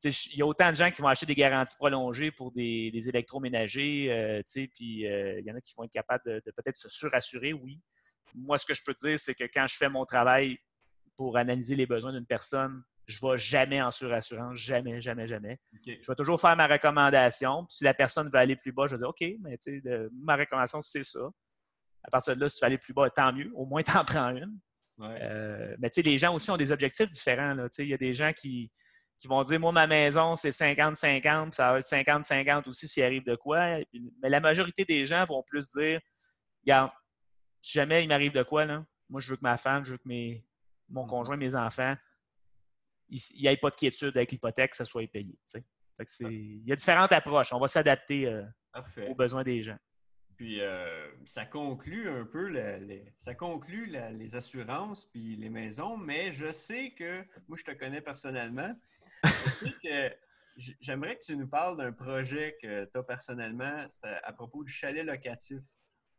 [0.03, 4.41] il y a autant de gens qui vont acheter des garanties prolongées pour des, électroménagers,
[4.73, 7.79] puis il y en a qui vont être capables de, de peut-être se surassurer, oui.
[8.33, 10.57] Moi, ce que je peux te dire, c'est que quand je fais mon travail
[11.17, 15.59] pour analyser les besoins d'une personne, je ne vais jamais en surassurance, jamais, jamais, jamais.
[15.85, 17.65] Je vais toujours faire ma recommandation.
[17.69, 20.35] si la personne veut aller plus bas, je vais dire OK, mais tu sais, ma
[20.35, 21.29] recommandation, c'est ça.
[22.03, 23.51] À partir de là, si tu veux aller plus bas, tant mieux.
[23.53, 24.57] Au moins, tu en prends une.
[24.99, 27.55] Euh, mais tu sais, les gens aussi ont des objectifs différents.
[27.79, 28.71] Il y a des gens qui,
[29.25, 33.35] vont dire Moi, ma maison, c'est 50-50, ça va être 50-50 aussi s'il arrive de
[33.35, 33.79] quoi.
[34.21, 35.99] Mais la majorité des gens vont plus dire
[36.63, 36.91] Regarde,
[37.61, 39.97] si jamais il m'arrive de quoi, là, moi, je veux que ma femme, je veux
[39.97, 40.43] que mes,
[40.91, 41.09] mon mm.
[41.09, 41.95] conjoint, mes enfants,
[43.09, 45.37] il n'y ait pas de quiétude avec l'hypothèque, que ça soit payé.
[46.21, 47.51] il y a différentes approches.
[47.53, 48.43] On va s'adapter euh,
[49.09, 49.77] aux besoins des gens.
[50.37, 56.31] Puis euh, ça conclut un peu les, ça conclut les assurances puis les maisons, mais
[56.31, 58.73] je sais que moi je te connais personnellement.
[59.23, 60.15] Je sais que
[60.79, 63.85] j'aimerais que tu nous parles d'un projet que tu as personnellement
[64.23, 65.61] à propos du chalet locatif.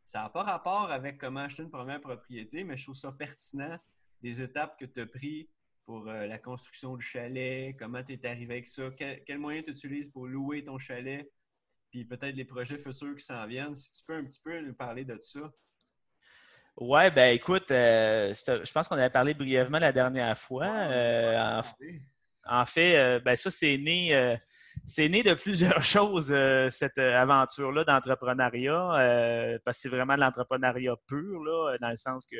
[0.05, 3.77] Ça n'a pas rapport avec comment acheter une première propriété, mais je trouve ça pertinent
[4.23, 5.47] des étapes que tu as prises
[5.85, 7.75] pour euh, la construction du chalet?
[7.77, 8.89] Comment tu es arrivé avec ça?
[8.97, 11.29] Quel, moyen tu utilises pour louer ton chalet?
[11.91, 13.75] Puis peut-être les projets futurs qui s'en viennent.
[13.75, 15.41] Si tu peux un petit peu nous parler de ça.
[16.77, 20.65] Oui, ben écoute, euh, je pense qu'on avait parlé brièvement la dernière fois.
[20.65, 21.61] Euh,
[22.45, 24.39] en, fait, ben ça, c'est né,
[24.83, 26.33] c'est né de plusieurs choses,
[26.71, 32.37] cette aventure-là d'entrepreneuriat, parce que c'est vraiment de l'entrepreneuriat pur, là, dans le sens que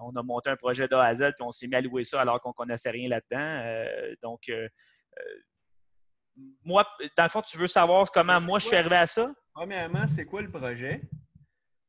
[0.00, 2.20] on a monté un projet d'A à Z, puis on s'est mis à louer ça
[2.20, 3.38] alors qu'on ne connaissait rien là-dedans.
[3.40, 4.68] Euh, donc, euh,
[5.18, 6.86] euh, moi,
[7.16, 9.32] dans le fond, tu veux savoir comment moi je suis arrivé à ça?
[9.52, 11.02] Premièrement, c'est quoi le projet?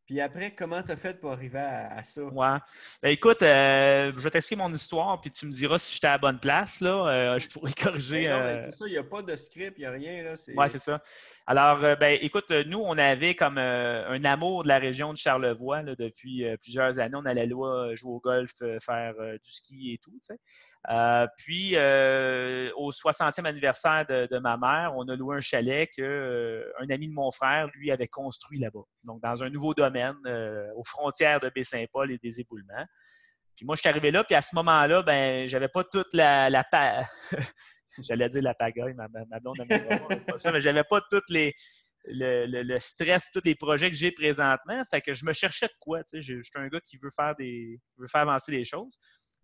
[0.08, 2.24] Puis après, comment tu as fait pour arriver à, ça?
[2.24, 2.58] Ouais.
[3.04, 6.18] Ben, écoute, je vais t'expliquer mon histoire, puis tu me diras si j'étais à la
[6.18, 6.82] bonne place.
[6.82, 7.38] Là.
[7.38, 8.24] je pourrais corriger.
[8.24, 10.34] Non, c'est ça, il n'y a pas de script, il n'y a rien.
[10.56, 11.00] Oui, c'est ça.
[11.52, 15.18] Alors, euh, ben, écoute, nous, on avait comme euh, un amour de la région de
[15.18, 17.18] Charlevoix depuis euh, plusieurs années.
[17.18, 18.52] On allait là jouer au golf,
[18.86, 20.16] faire du ski et tout.
[21.38, 27.14] puis, au 60e anniversaire de, ma mère, on a loué un chalet qu'un ami de
[27.16, 28.86] mon frère, lui, avait construit là-bas.
[29.04, 30.18] Donc, dans un nouveau domaine,
[30.76, 32.86] aux frontières de Baie-Saint-Paul et des éboulements.
[33.56, 36.52] Puis moi, je suis arrivé là, puis à ce moment-là, ben, j'avais pas toute la,
[36.52, 36.64] la
[38.02, 41.54] J'allais dire la pagaille, ma, ma blonde c'est pas ça, mais j'avais pas tout les,
[42.06, 44.82] le, stress, tous les projets que j'ai présentement.
[44.90, 46.02] Fait que je me cherchais de quoi.
[46.14, 47.80] Je, suis un gars qui veut faire des.
[47.98, 48.98] veut faire avancer les choses.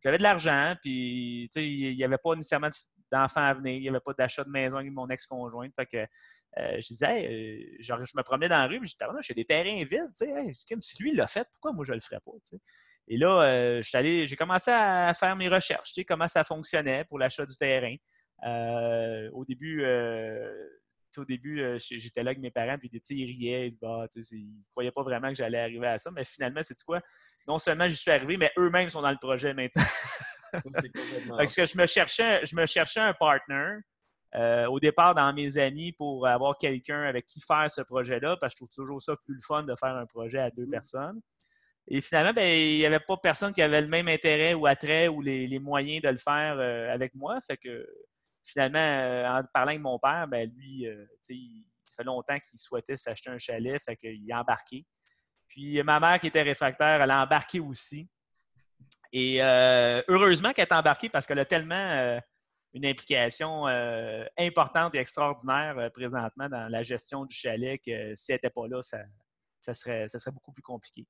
[0.03, 2.69] J'avais de l'argent, puis il n'y avait pas nécessairement
[3.11, 5.73] d'enfants à venir, il n'y avait pas d'achat de maison avec mon ex-conjointe.
[5.75, 9.33] Fait que euh, je disais, euh, je me promenais dans la rue, je disais, j'ai
[9.33, 12.31] des terrains vides, tu sais, si lui l'a fait, pourquoi moi je le ferais pas?
[13.07, 17.55] Et là, euh, j'ai commencé à faire mes recherches, comment ça fonctionnait pour l'achat du
[17.55, 17.95] terrain.
[18.43, 20.67] Euh, au début, euh,
[21.17, 25.03] au début, euh, j'étais là avec mes parents, puis ils riaient, ils ne croyaient pas
[25.03, 26.11] vraiment que j'allais arriver à ça.
[26.13, 26.99] Mais finalement, c'est quoi?
[27.47, 29.83] Non seulement j'y suis arrivé, mais eux-mêmes sont dans le projet maintenant.
[31.37, 33.77] Parce que je me cherchais, je me cherchais un partner.
[34.67, 38.57] au départ, dans mes amis, pour avoir quelqu'un avec qui faire ce projet-là, parce que
[38.57, 40.71] je trouve toujours ça plus le fun de faire un projet à deux mmh.
[40.71, 41.21] personnes.
[41.87, 45.07] Et finalement, ben, il n'y avait pas personne qui avait le même intérêt ou attrait
[45.07, 46.59] ou les, les moyens de le faire
[46.91, 47.39] avec moi.
[47.41, 47.87] Fait que
[48.45, 51.65] finalement, euh, en parlant avec mon père, ben lui, euh, il
[51.95, 54.85] fait longtemps qu'il souhaitait s'acheter un chalet, fait qu'il a embarqué.
[55.47, 58.09] Puis ma mère qui était réfractaire, elle a embarqué aussi.
[59.11, 62.19] Et euh, heureusement qu'elle est embarquée parce qu'elle a tellement
[62.73, 63.65] une implication
[64.37, 68.81] importante et extraordinaire présentement dans la gestion du chalet que si elle n'était pas là,
[68.81, 68.97] ça,
[69.65, 71.05] ça serait, ça serait beaucoup plus compliqué.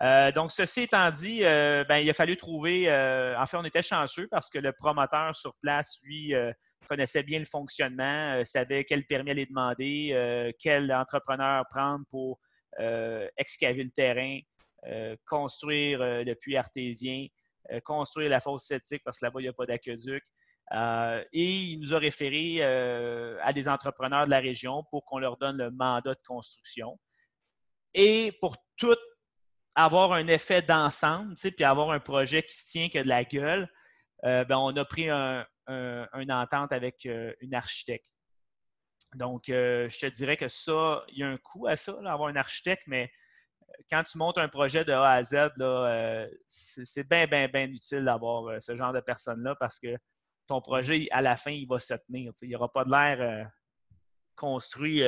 [0.00, 3.64] Euh, donc, ceci étant dit, euh, ben, il a fallu trouver, euh, en fait, on
[3.64, 6.34] était chanceux parce que le promoteur sur place, lui,
[6.88, 12.40] connaissait bien le fonctionnement, savait quel permis aller demander, quel entrepreneur prendre pour
[13.36, 14.38] excaver le terrain,
[15.26, 17.26] construire le puits artésien,
[17.84, 20.22] construire la fosse septique parce que là-bas, il n'y a pas d'aqueduc.
[20.72, 25.58] et il nous a référé à des entrepreneurs de la région pour qu'on leur donne
[25.58, 26.98] le mandat de construction.
[27.94, 28.96] Et pour tout
[29.74, 33.68] avoir un effet d'ensemble, puis avoir un projet qui se tient que de la gueule,
[34.24, 38.10] euh, ben, on a pris un, une entente avec euh, une architecte.
[39.14, 42.28] Donc, euh, je te dirais que ça, il y a un coût à ça, avoir
[42.28, 43.10] un architecte, mais
[43.88, 45.50] quand tu montes un projet de A à Z,
[46.46, 49.96] c'est bien, bien, bien utile d'avoir ce genre de personnes-là parce que
[50.46, 52.32] ton projet, à la fin, il va se tenir.
[52.42, 53.50] Il n'y aura pas de l'air
[54.34, 55.02] construit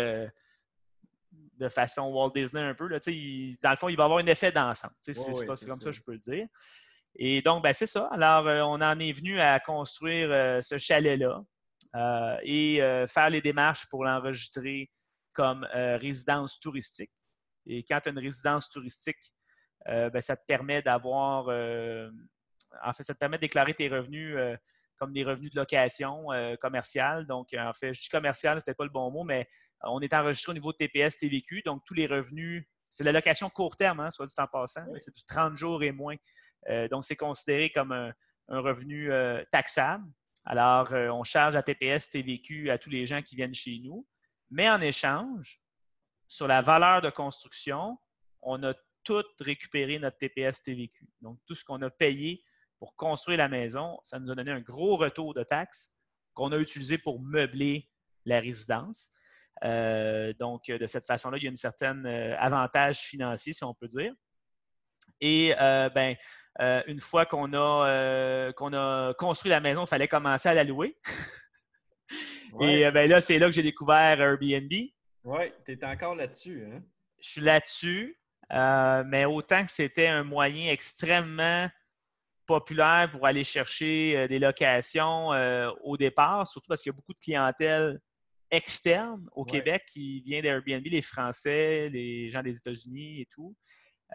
[1.60, 2.88] de façon Walt Disney un peu.
[2.88, 4.94] Là, dans le fond, il va avoir un effet d'ensemble.
[5.00, 5.14] c'est
[5.66, 5.92] comme ça.
[5.92, 6.46] je peux le dire.
[7.16, 8.08] Et donc, ben, c'est ça.
[8.12, 11.42] Alors, euh, on en est venu à construire euh, ce chalet-là
[11.96, 14.90] euh, et faire les démarches pour l'enregistrer
[15.32, 17.12] comme résidence touristique.
[17.66, 19.32] Et quand tu as une résidence touristique,
[19.86, 24.36] ben, ça te permet d'avoir, en fait, ça te permet de déclarer tes revenus
[25.00, 27.26] comme des revenus de location euh, commerciale.
[27.26, 29.48] Donc, en fait, je dis commercial, ce peut-être pas le bon mot, mais
[29.84, 31.62] euh, on est enregistré au niveau de TPS, TVQ.
[31.64, 34.98] Donc, tous les revenus, c'est la location court terme, hein, soit dit en passant, mais
[34.98, 36.16] c'est du 30 jours et moins.
[36.68, 38.12] Euh, donc, c'est considéré comme un,
[38.48, 39.12] revenu
[39.52, 40.04] taxable.
[40.44, 44.04] Alors, on charge à TPS, TVQ à tous les gens qui viennent chez nous.
[44.50, 45.60] Mais en échange,
[46.26, 47.96] sur la valeur de construction,
[48.42, 48.74] on a
[49.04, 51.06] tout récupéré notre TPS, TVQ.
[51.20, 52.42] Donc, tout ce qu'on a payé
[52.80, 55.98] pour construire la maison, ça nous a donné un gros retour de taxes
[56.34, 57.88] qu'on a utilisé pour meubler
[58.24, 59.10] la résidence.
[59.64, 63.74] Euh, donc, de cette façon-là, il y a un certain euh, avantage financier, si on
[63.74, 64.12] peut dire.
[65.20, 66.16] Et euh, ben,
[66.86, 70.96] une fois qu'on a, qu'on a construit la maison, il fallait commencer à la louer.
[72.60, 74.72] Et ben, là, c'est là que j'ai découvert Airbnb.
[75.22, 76.64] Oui, tu es encore là-dessus.
[76.64, 76.82] Hein?
[77.20, 78.18] Je suis là-dessus,
[78.50, 81.68] mais autant que c'était un moyen extrêmement
[82.50, 86.96] populaire pour aller chercher euh, des locations euh, au départ, surtout parce qu'il y a
[86.96, 88.00] beaucoup de clientèle
[88.50, 93.54] externe au Québec qui vient d'Airbnb, les Français, les gens des États-Unis et tout.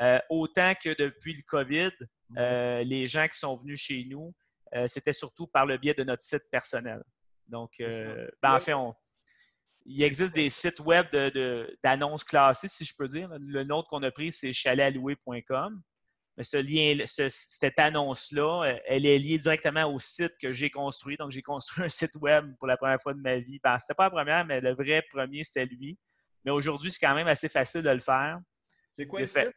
[0.01, 1.91] Euh, autant que depuis le COVID,
[2.85, 4.35] les gens qui sont venus chez nous,
[4.87, 7.01] c'était surtout par le biais de notre site personnel.
[7.47, 8.73] Donc, ben, en fait,
[9.85, 11.05] il existe des sites web
[11.81, 13.29] d'annonces classées, si je peux dire.
[13.39, 15.81] Le nôtre qu'on a pris, c'est chaletalloué.com.
[16.37, 21.15] Mais ce lien, cette annonce-là, euh, elle est liée directement au site que j'ai construit.
[21.15, 23.59] Donc, j'ai construit un site web pour la première fois de ma vie.
[23.63, 25.97] Ben, ce n'était pas la première, mais le vrai premier, c'était lui.
[26.43, 28.39] Mais aujourd'hui, c'est quand même assez facile de le faire.
[28.91, 29.53] C'est quoi le, site?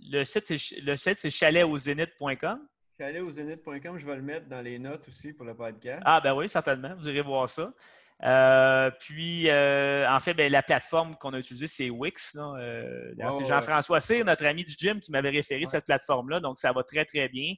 [0.00, 2.66] Le site, c'est, le site, c'est chaletauxénith.com.
[2.98, 6.02] Chaletauxénith.com, je vais le mettre dans les notes aussi pour le podcast.
[6.04, 6.94] Ah, ben oui, certainement.
[6.96, 7.72] Vous irez voir ça.
[8.20, 12.36] Puis, en fait, ben, la plateforme qu'on a utilisée, c'est Wix.
[12.36, 16.40] c'est Jean-François Cyr, notre ami du gym, qui m'avait référé cette plateforme-là.
[16.40, 17.54] Donc, ça va très, très bien.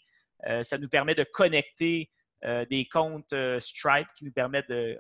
[0.62, 2.11] ça nous permet de connecter
[2.42, 4.98] des comptes Stripe qui nous permettent de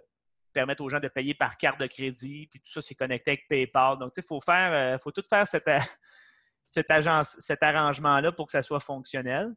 [0.58, 3.46] permettre aux gens de payer par carte de crédit, puis tout ça, c'est connecté avec
[3.48, 3.98] PayPal.
[3.98, 5.44] Donc, il faut faire, euh, faut tout faire
[6.90, 9.54] agence, cet arrangement-là pour que ça soit fonctionnel.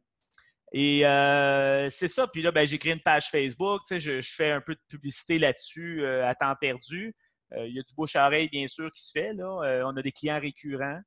[0.72, 2.26] Et euh, c'est ça.
[2.26, 3.82] Puis là, ben, j'ai créé une page Facebook.
[3.90, 7.14] Je, je, fais un peu de publicité là-dessus euh, à temps perdu.
[7.56, 9.34] il y a du bouche-à-oreille, bien sûr, qui se fait.
[9.34, 9.82] Là.
[9.86, 11.00] on a des clients récurrents.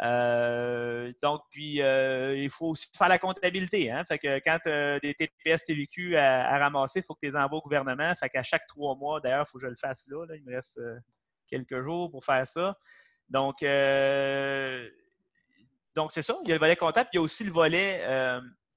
[0.00, 3.90] Euh, donc, puis, euh, il faut aussi faire la comptabilité.
[3.90, 4.04] Hein?
[4.04, 7.58] Fait que quand tu des TPS, TVQ à, ramasser, il faut que tu les envoies
[7.58, 8.12] au gouvernement.
[8.14, 10.24] Fait qu'à chaque trois mois, d'ailleurs, il faut que je le fasse là.
[10.34, 10.96] Il me reste euh,
[11.48, 12.76] quelques jours pour faire ça.
[13.28, 13.56] Donc,
[15.94, 16.36] donc c'est ça.
[16.44, 17.10] Il y a le volet comptable.
[17.12, 18.02] il y a aussi le volet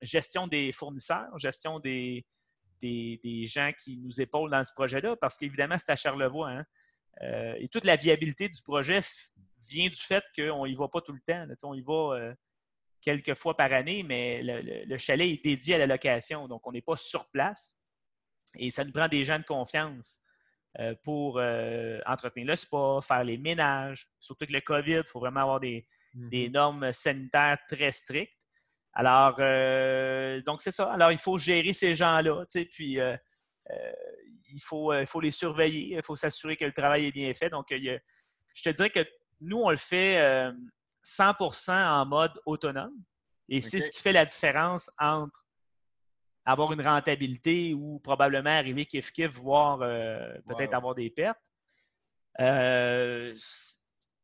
[0.02, 2.26] gestion des fournisseurs, gestion des,
[2.82, 6.50] des, gens qui nous épaulent dans ce projet-là, parce qu'évidemment, c'est à Charlevoix.
[6.50, 6.66] Hein?
[7.60, 9.02] et toute la viabilité du projet
[9.70, 11.46] vient du fait qu'on n'y va pas tout le temps.
[11.64, 12.34] on y va euh,
[13.02, 16.82] quelques fois par année, mais le, chalet est dédié à la location, donc on n'est
[16.82, 17.82] pas sur place.
[18.58, 20.20] Et ça nous prend des gens de confiance
[20.80, 24.08] euh, pour euh, entretenir le spa, faire les ménages.
[24.20, 26.52] Surtout que le COVID, il faut vraiment avoir des, mm-hmm.
[26.52, 28.38] normes sanitaires très strictes.
[28.94, 29.38] Alors,
[30.44, 30.92] donc c'est ça.
[30.92, 36.16] Alors, il faut gérer ces gens-là, puis il, faut, il faut les surveiller, il faut
[36.16, 37.50] s'assurer que le travail est bien fait.
[37.50, 37.68] Donc,
[38.54, 39.06] je te dirais que
[39.42, 40.20] nous, on le fait
[41.04, 42.94] 100% euh, en mode autonome.
[43.50, 45.46] Et c'est ce qui fait la différence entre
[46.46, 51.42] avoir une rentabilité ou probablement arriver kiff-kiff, voire euh, peut-être avoir des pertes.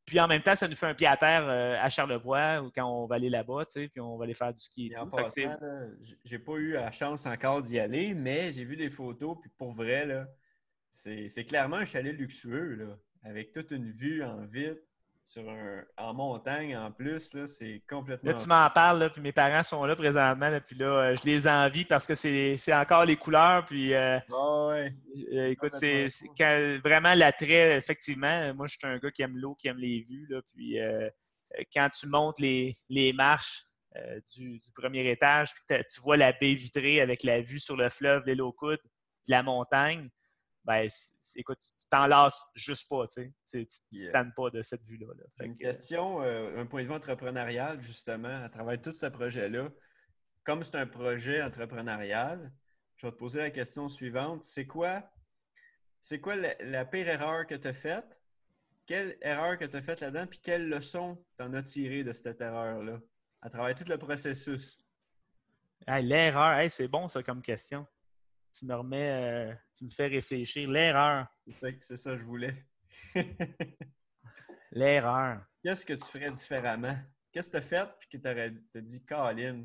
[0.07, 2.71] Euh, puis en même temps, ça nous fait un pied à terre à Charlevoix ou
[2.71, 4.93] quand on va aller là-bas, tu sais, puis on va aller faire du ski.
[6.23, 9.73] J'ai pas eu la chance encore d'y aller, mais j'ai vu des photos, puis pour
[9.73, 10.07] vrai,
[10.89, 14.79] c'est clairement un chalet luxueux, là, avec toute une vue en vite
[15.27, 18.31] sur un, en montagne en plus, là, c'est complètement.
[18.31, 21.49] Là, tu m'en parles, puis mes parents sont là présentement, puis là, euh, je les
[21.49, 23.93] envie parce que c'est encore les couleurs, puis.
[23.93, 24.93] Euh, ouais.
[25.33, 26.07] Euh, écoute, c'est
[26.81, 28.53] vraiment l'attrait, effectivement.
[28.53, 30.77] Moi, je suis un gars qui aime l'eau, qui aime les vues, là, puis
[31.73, 33.63] quand tu montes les, les marches
[34.33, 37.89] du, du, premier étage, puis tu vois la baie vitrée avec la vue sur le
[37.89, 38.79] fleuve, les coude,
[39.27, 40.09] la montagne
[40.67, 40.85] ben,
[41.37, 43.65] écoute, tu t'en lasses juste pas, tu sais.
[43.65, 45.07] Tu ne tannes pas de cette vue-là.
[45.39, 49.69] Une question, euh, un point de vue entrepreneurial, justement, à travers tout ce projet-là.
[50.43, 52.51] Comme c'est un projet entrepreneurial,
[52.97, 54.43] je vais te poser la question suivante.
[54.43, 55.09] C'est quoi,
[56.01, 58.19] c'est quoi la, pire erreur que tu as faite?
[58.85, 60.27] Quelle erreur que tu as faite là-dedans?
[60.27, 62.99] Puis quelle leçon tu en as tiré de cette erreur-là
[63.41, 64.77] à travers tout le processus?
[65.87, 67.87] L'erreur, c'est bon ça comme question
[68.57, 70.69] tu me remets, euh, tu me fais réfléchir.
[70.69, 71.27] L'erreur.
[71.47, 72.65] C'est ça, que je voulais.
[74.71, 75.41] L'erreur.
[75.63, 76.97] Qu'est-ce que tu ferais différemment?
[77.31, 79.63] Qu'est-ce que tu as fait puis que tu as dit Colin?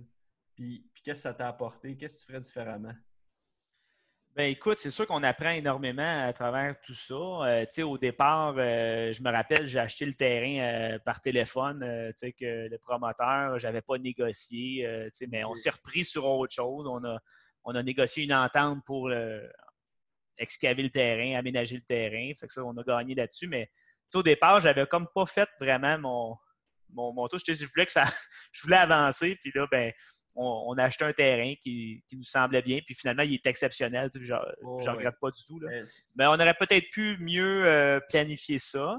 [0.54, 1.96] Puis, puis qu'est-ce que ça t'a apporté?
[1.96, 2.94] Qu'est-ce que tu ferais différemment?
[4.34, 7.14] Ben écoute, c'est sûr qu'on apprend énormément à travers tout ça.
[7.14, 12.32] Euh, au départ, euh, je me rappelle, j'ai acheté le terrain par téléphone, tu sais,
[12.32, 14.88] que le promoteur, je n'avais pas négocié,
[15.30, 16.86] mais on s'est repris sur autre chose.
[16.86, 17.18] On a,
[17.64, 19.46] on a négocié une entente pour euh,
[20.38, 22.32] excaver le terrain, aménager le terrain.
[22.38, 23.46] Fait que ça, on a gagné là-dessus.
[23.46, 23.70] Mais
[24.14, 26.36] au départ, j'avais comme pas fait vraiment mon,
[26.90, 27.38] mon, mon tour.
[27.46, 28.04] Je, voulais que ça,
[28.52, 29.36] je voulais avancer.
[29.40, 29.92] Puis là, ben,
[30.34, 32.80] on, a acheté un terrain qui, nous semblait bien.
[32.84, 34.08] Puis finalement, il est exceptionnel.
[34.14, 35.60] Je ne oh, regrette pas du tout.
[36.16, 38.98] Mais on aurait peut-être pu mieux euh, planifier ça.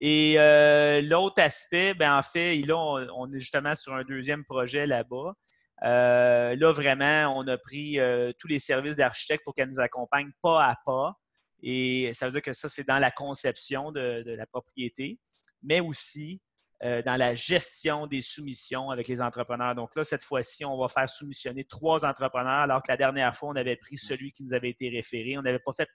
[0.00, 4.86] Et euh, l'autre aspect, ben, en fait, là, on, est justement sur un deuxième projet
[4.86, 5.34] là-bas.
[5.82, 10.30] Euh, là, vraiment, on a pris euh, tous les services d'architecte pour qu'elle nous accompagne
[10.42, 11.14] pas à pas.
[11.62, 15.18] Et ça veut dire que ça, c'est dans la conception de, la propriété,
[15.62, 16.42] mais aussi
[16.82, 19.74] euh, dans la gestion des soumissions avec les entrepreneurs.
[19.74, 23.50] Donc là, cette fois-ci, on va faire soumissionner trois entrepreneurs, alors que la dernière fois,
[23.50, 25.38] on avait pris celui qui nous avait été référé.
[25.38, 25.88] On n'avait pas fait,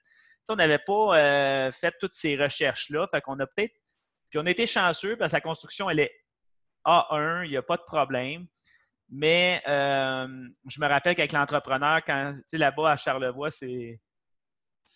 [0.48, 3.06] on n'avait pas fait toutes ces recherches-là.
[3.08, 3.74] Fait qu'on a peut-être,
[4.28, 6.12] puis on a été chanceux parce que la construction, elle est
[6.84, 8.46] A1, il n'y a pas de problème.
[9.10, 14.00] Mais euh, je me rappelle qu'avec l'entrepreneur, quand tu sais, là-bas à Charlevoix, c'est.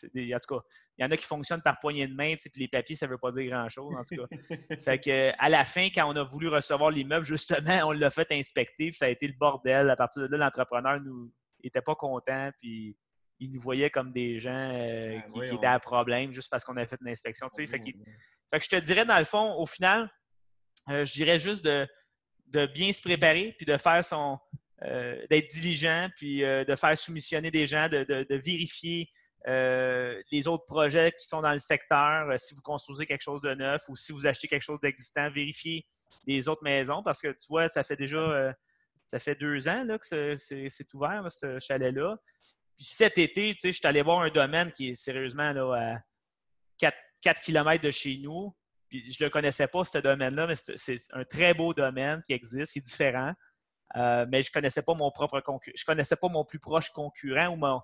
[0.03, 0.63] En tout cas,
[0.99, 3.13] il y en a qui fonctionnent par poignée de main, puis les papiers, ça ne
[3.13, 4.27] veut pas dire grand-chose, en tout cas.
[4.81, 8.31] fait que, à la fin, quand on a voulu recevoir l'immeuble, justement, on l'a fait
[8.33, 9.91] inspecter, puis ça a été le bordel.
[9.91, 11.01] À partir de là, l'entrepreneur
[11.63, 12.97] n'était pas content, puis
[13.41, 16.87] il nous voyait comme des gens euh, qui, étaient à problème juste parce qu'on avait
[16.87, 17.49] fait une inspection.
[17.55, 20.11] Fait, fait, que je te dirais, dans le fond, au final,
[20.89, 21.87] euh, je dirais juste de
[22.47, 24.39] de bien se préparer, puis de faire son.
[24.83, 29.09] Euh, d'être diligent, puis euh, de faire soumissionner des gens, de, vérifier
[29.47, 33.83] les autres projets qui sont dans le secteur, si vous construisez quelque chose de neuf
[33.89, 35.87] ou si vous achetez quelque chose d'existant, vérifiez
[36.27, 38.55] les autres maisons parce que tu vois, ça fait déjà
[39.09, 42.17] ça fait deux ans là, que c'est ouvert, ce chalet-là.
[42.77, 45.99] Puis cet été, je suis allé voir un domaine qui est sérieusement là, à
[46.79, 48.55] 4, 4 km de chez nous.
[49.01, 52.33] Puis je ne le connaissais pas, ce domaine-là, mais c'est un très beau domaine qui
[52.33, 53.33] existe, c'est différent.
[53.97, 55.75] Euh, mais je ne connaissais pas mon propre concurrent.
[55.77, 57.81] Je connaissais pas mon plus proche concurrent ou mon,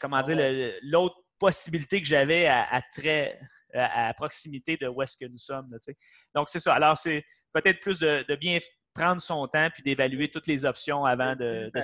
[0.00, 3.38] comment dire, l'autre possibilité que j'avais à, très
[3.74, 5.70] à, proximité de où est-ce que nous sommes.
[6.34, 6.74] Donc, c'est ça.
[6.74, 7.22] Alors, c'est
[7.52, 8.58] peut-être plus de, bien
[8.94, 11.80] prendre son temps puis d'évaluer toutes les options avant de, de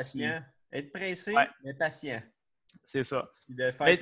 [0.72, 2.22] Être pressé, mais patient.
[2.82, 3.30] C'est ça.
[3.48, 3.98] De faire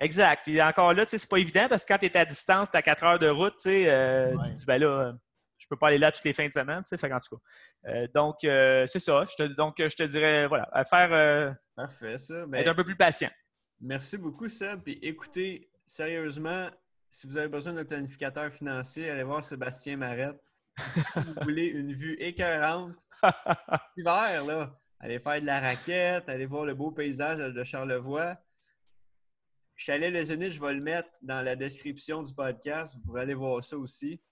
[0.00, 0.42] Exact.
[0.44, 2.82] Puis encore là, c'est pas évident parce que quand tu es à distance, tu as
[2.82, 5.12] 4 heures de route, euh, tu te dis, ben là,
[5.58, 7.90] je peux pas aller là toutes les fins de semaine, fait en tout cas.
[7.90, 9.24] Euh, donc, euh, c'est ça.
[9.24, 11.56] Je te, donc, je te dirais, voilà, à faire.
[11.76, 12.46] Parfait, ça.
[12.46, 13.30] Ben, être un peu plus patient.
[13.80, 14.80] Merci beaucoup, Seb.
[14.82, 16.68] Puis écoutez, sérieusement,
[17.10, 20.40] si vous avez besoin d'un planificateur financier, allez voir Sébastien Marette.
[20.78, 22.96] Si vous voulez une vue écœurante,
[23.96, 28.38] hiver, là, allez faire de la raquette, allez voir le beau paysage de Charlevoix.
[29.84, 32.94] Chalet Les Zénith, je vais le mettre dans la description du podcast.
[32.94, 34.22] Vous pourrez aller voir ça aussi.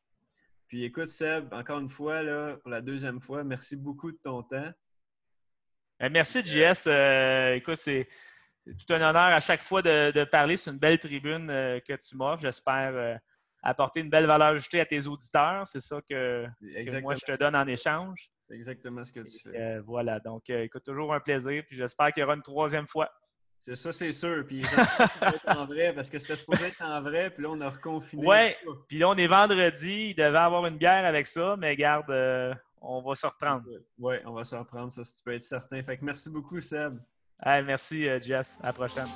[0.68, 4.44] Puis écoute, Seb, encore une fois, là, pour la deuxième fois, merci beaucoup de ton
[4.44, 4.70] temps.
[5.98, 6.86] Ben, merci, JS.
[6.86, 8.06] Euh, écoute, c'est
[8.64, 10.56] tout un honneur à chaque fois de, parler.
[10.56, 12.42] C'est une belle tribune euh, que tu m'offres.
[12.42, 13.16] J'espère euh,
[13.60, 15.66] apporter une belle valeur ajoutée à tes auditeurs.
[15.66, 16.46] C'est ça que,
[17.00, 18.30] moi, je te donne en échange.
[18.46, 19.80] C'est exactement ce que tu fais.
[19.80, 20.20] voilà.
[20.20, 21.64] Donc, écoute, toujours un plaisir.
[21.66, 23.10] Puis j'espère qu'il y aura une troisième fois.
[23.60, 24.44] C'est ça, c'est sûr.
[24.46, 24.62] Puis
[25.46, 28.26] en vrai, parce que c'était supposé être en vrai, puis là, on a reconfiné.
[28.26, 28.56] Ouais,
[28.88, 32.54] puis là, on est vendredi, il devait avoir une bière avec ça, mais garde, euh,
[32.80, 33.64] on va se reprendre.
[33.98, 35.82] Oui, on va se reprendre, ça, si tu peux être certain.
[35.82, 36.98] Fait que merci beaucoup, Seb.
[37.44, 38.58] Hey, merci, euh, Jess.
[38.62, 39.06] À la prochaine.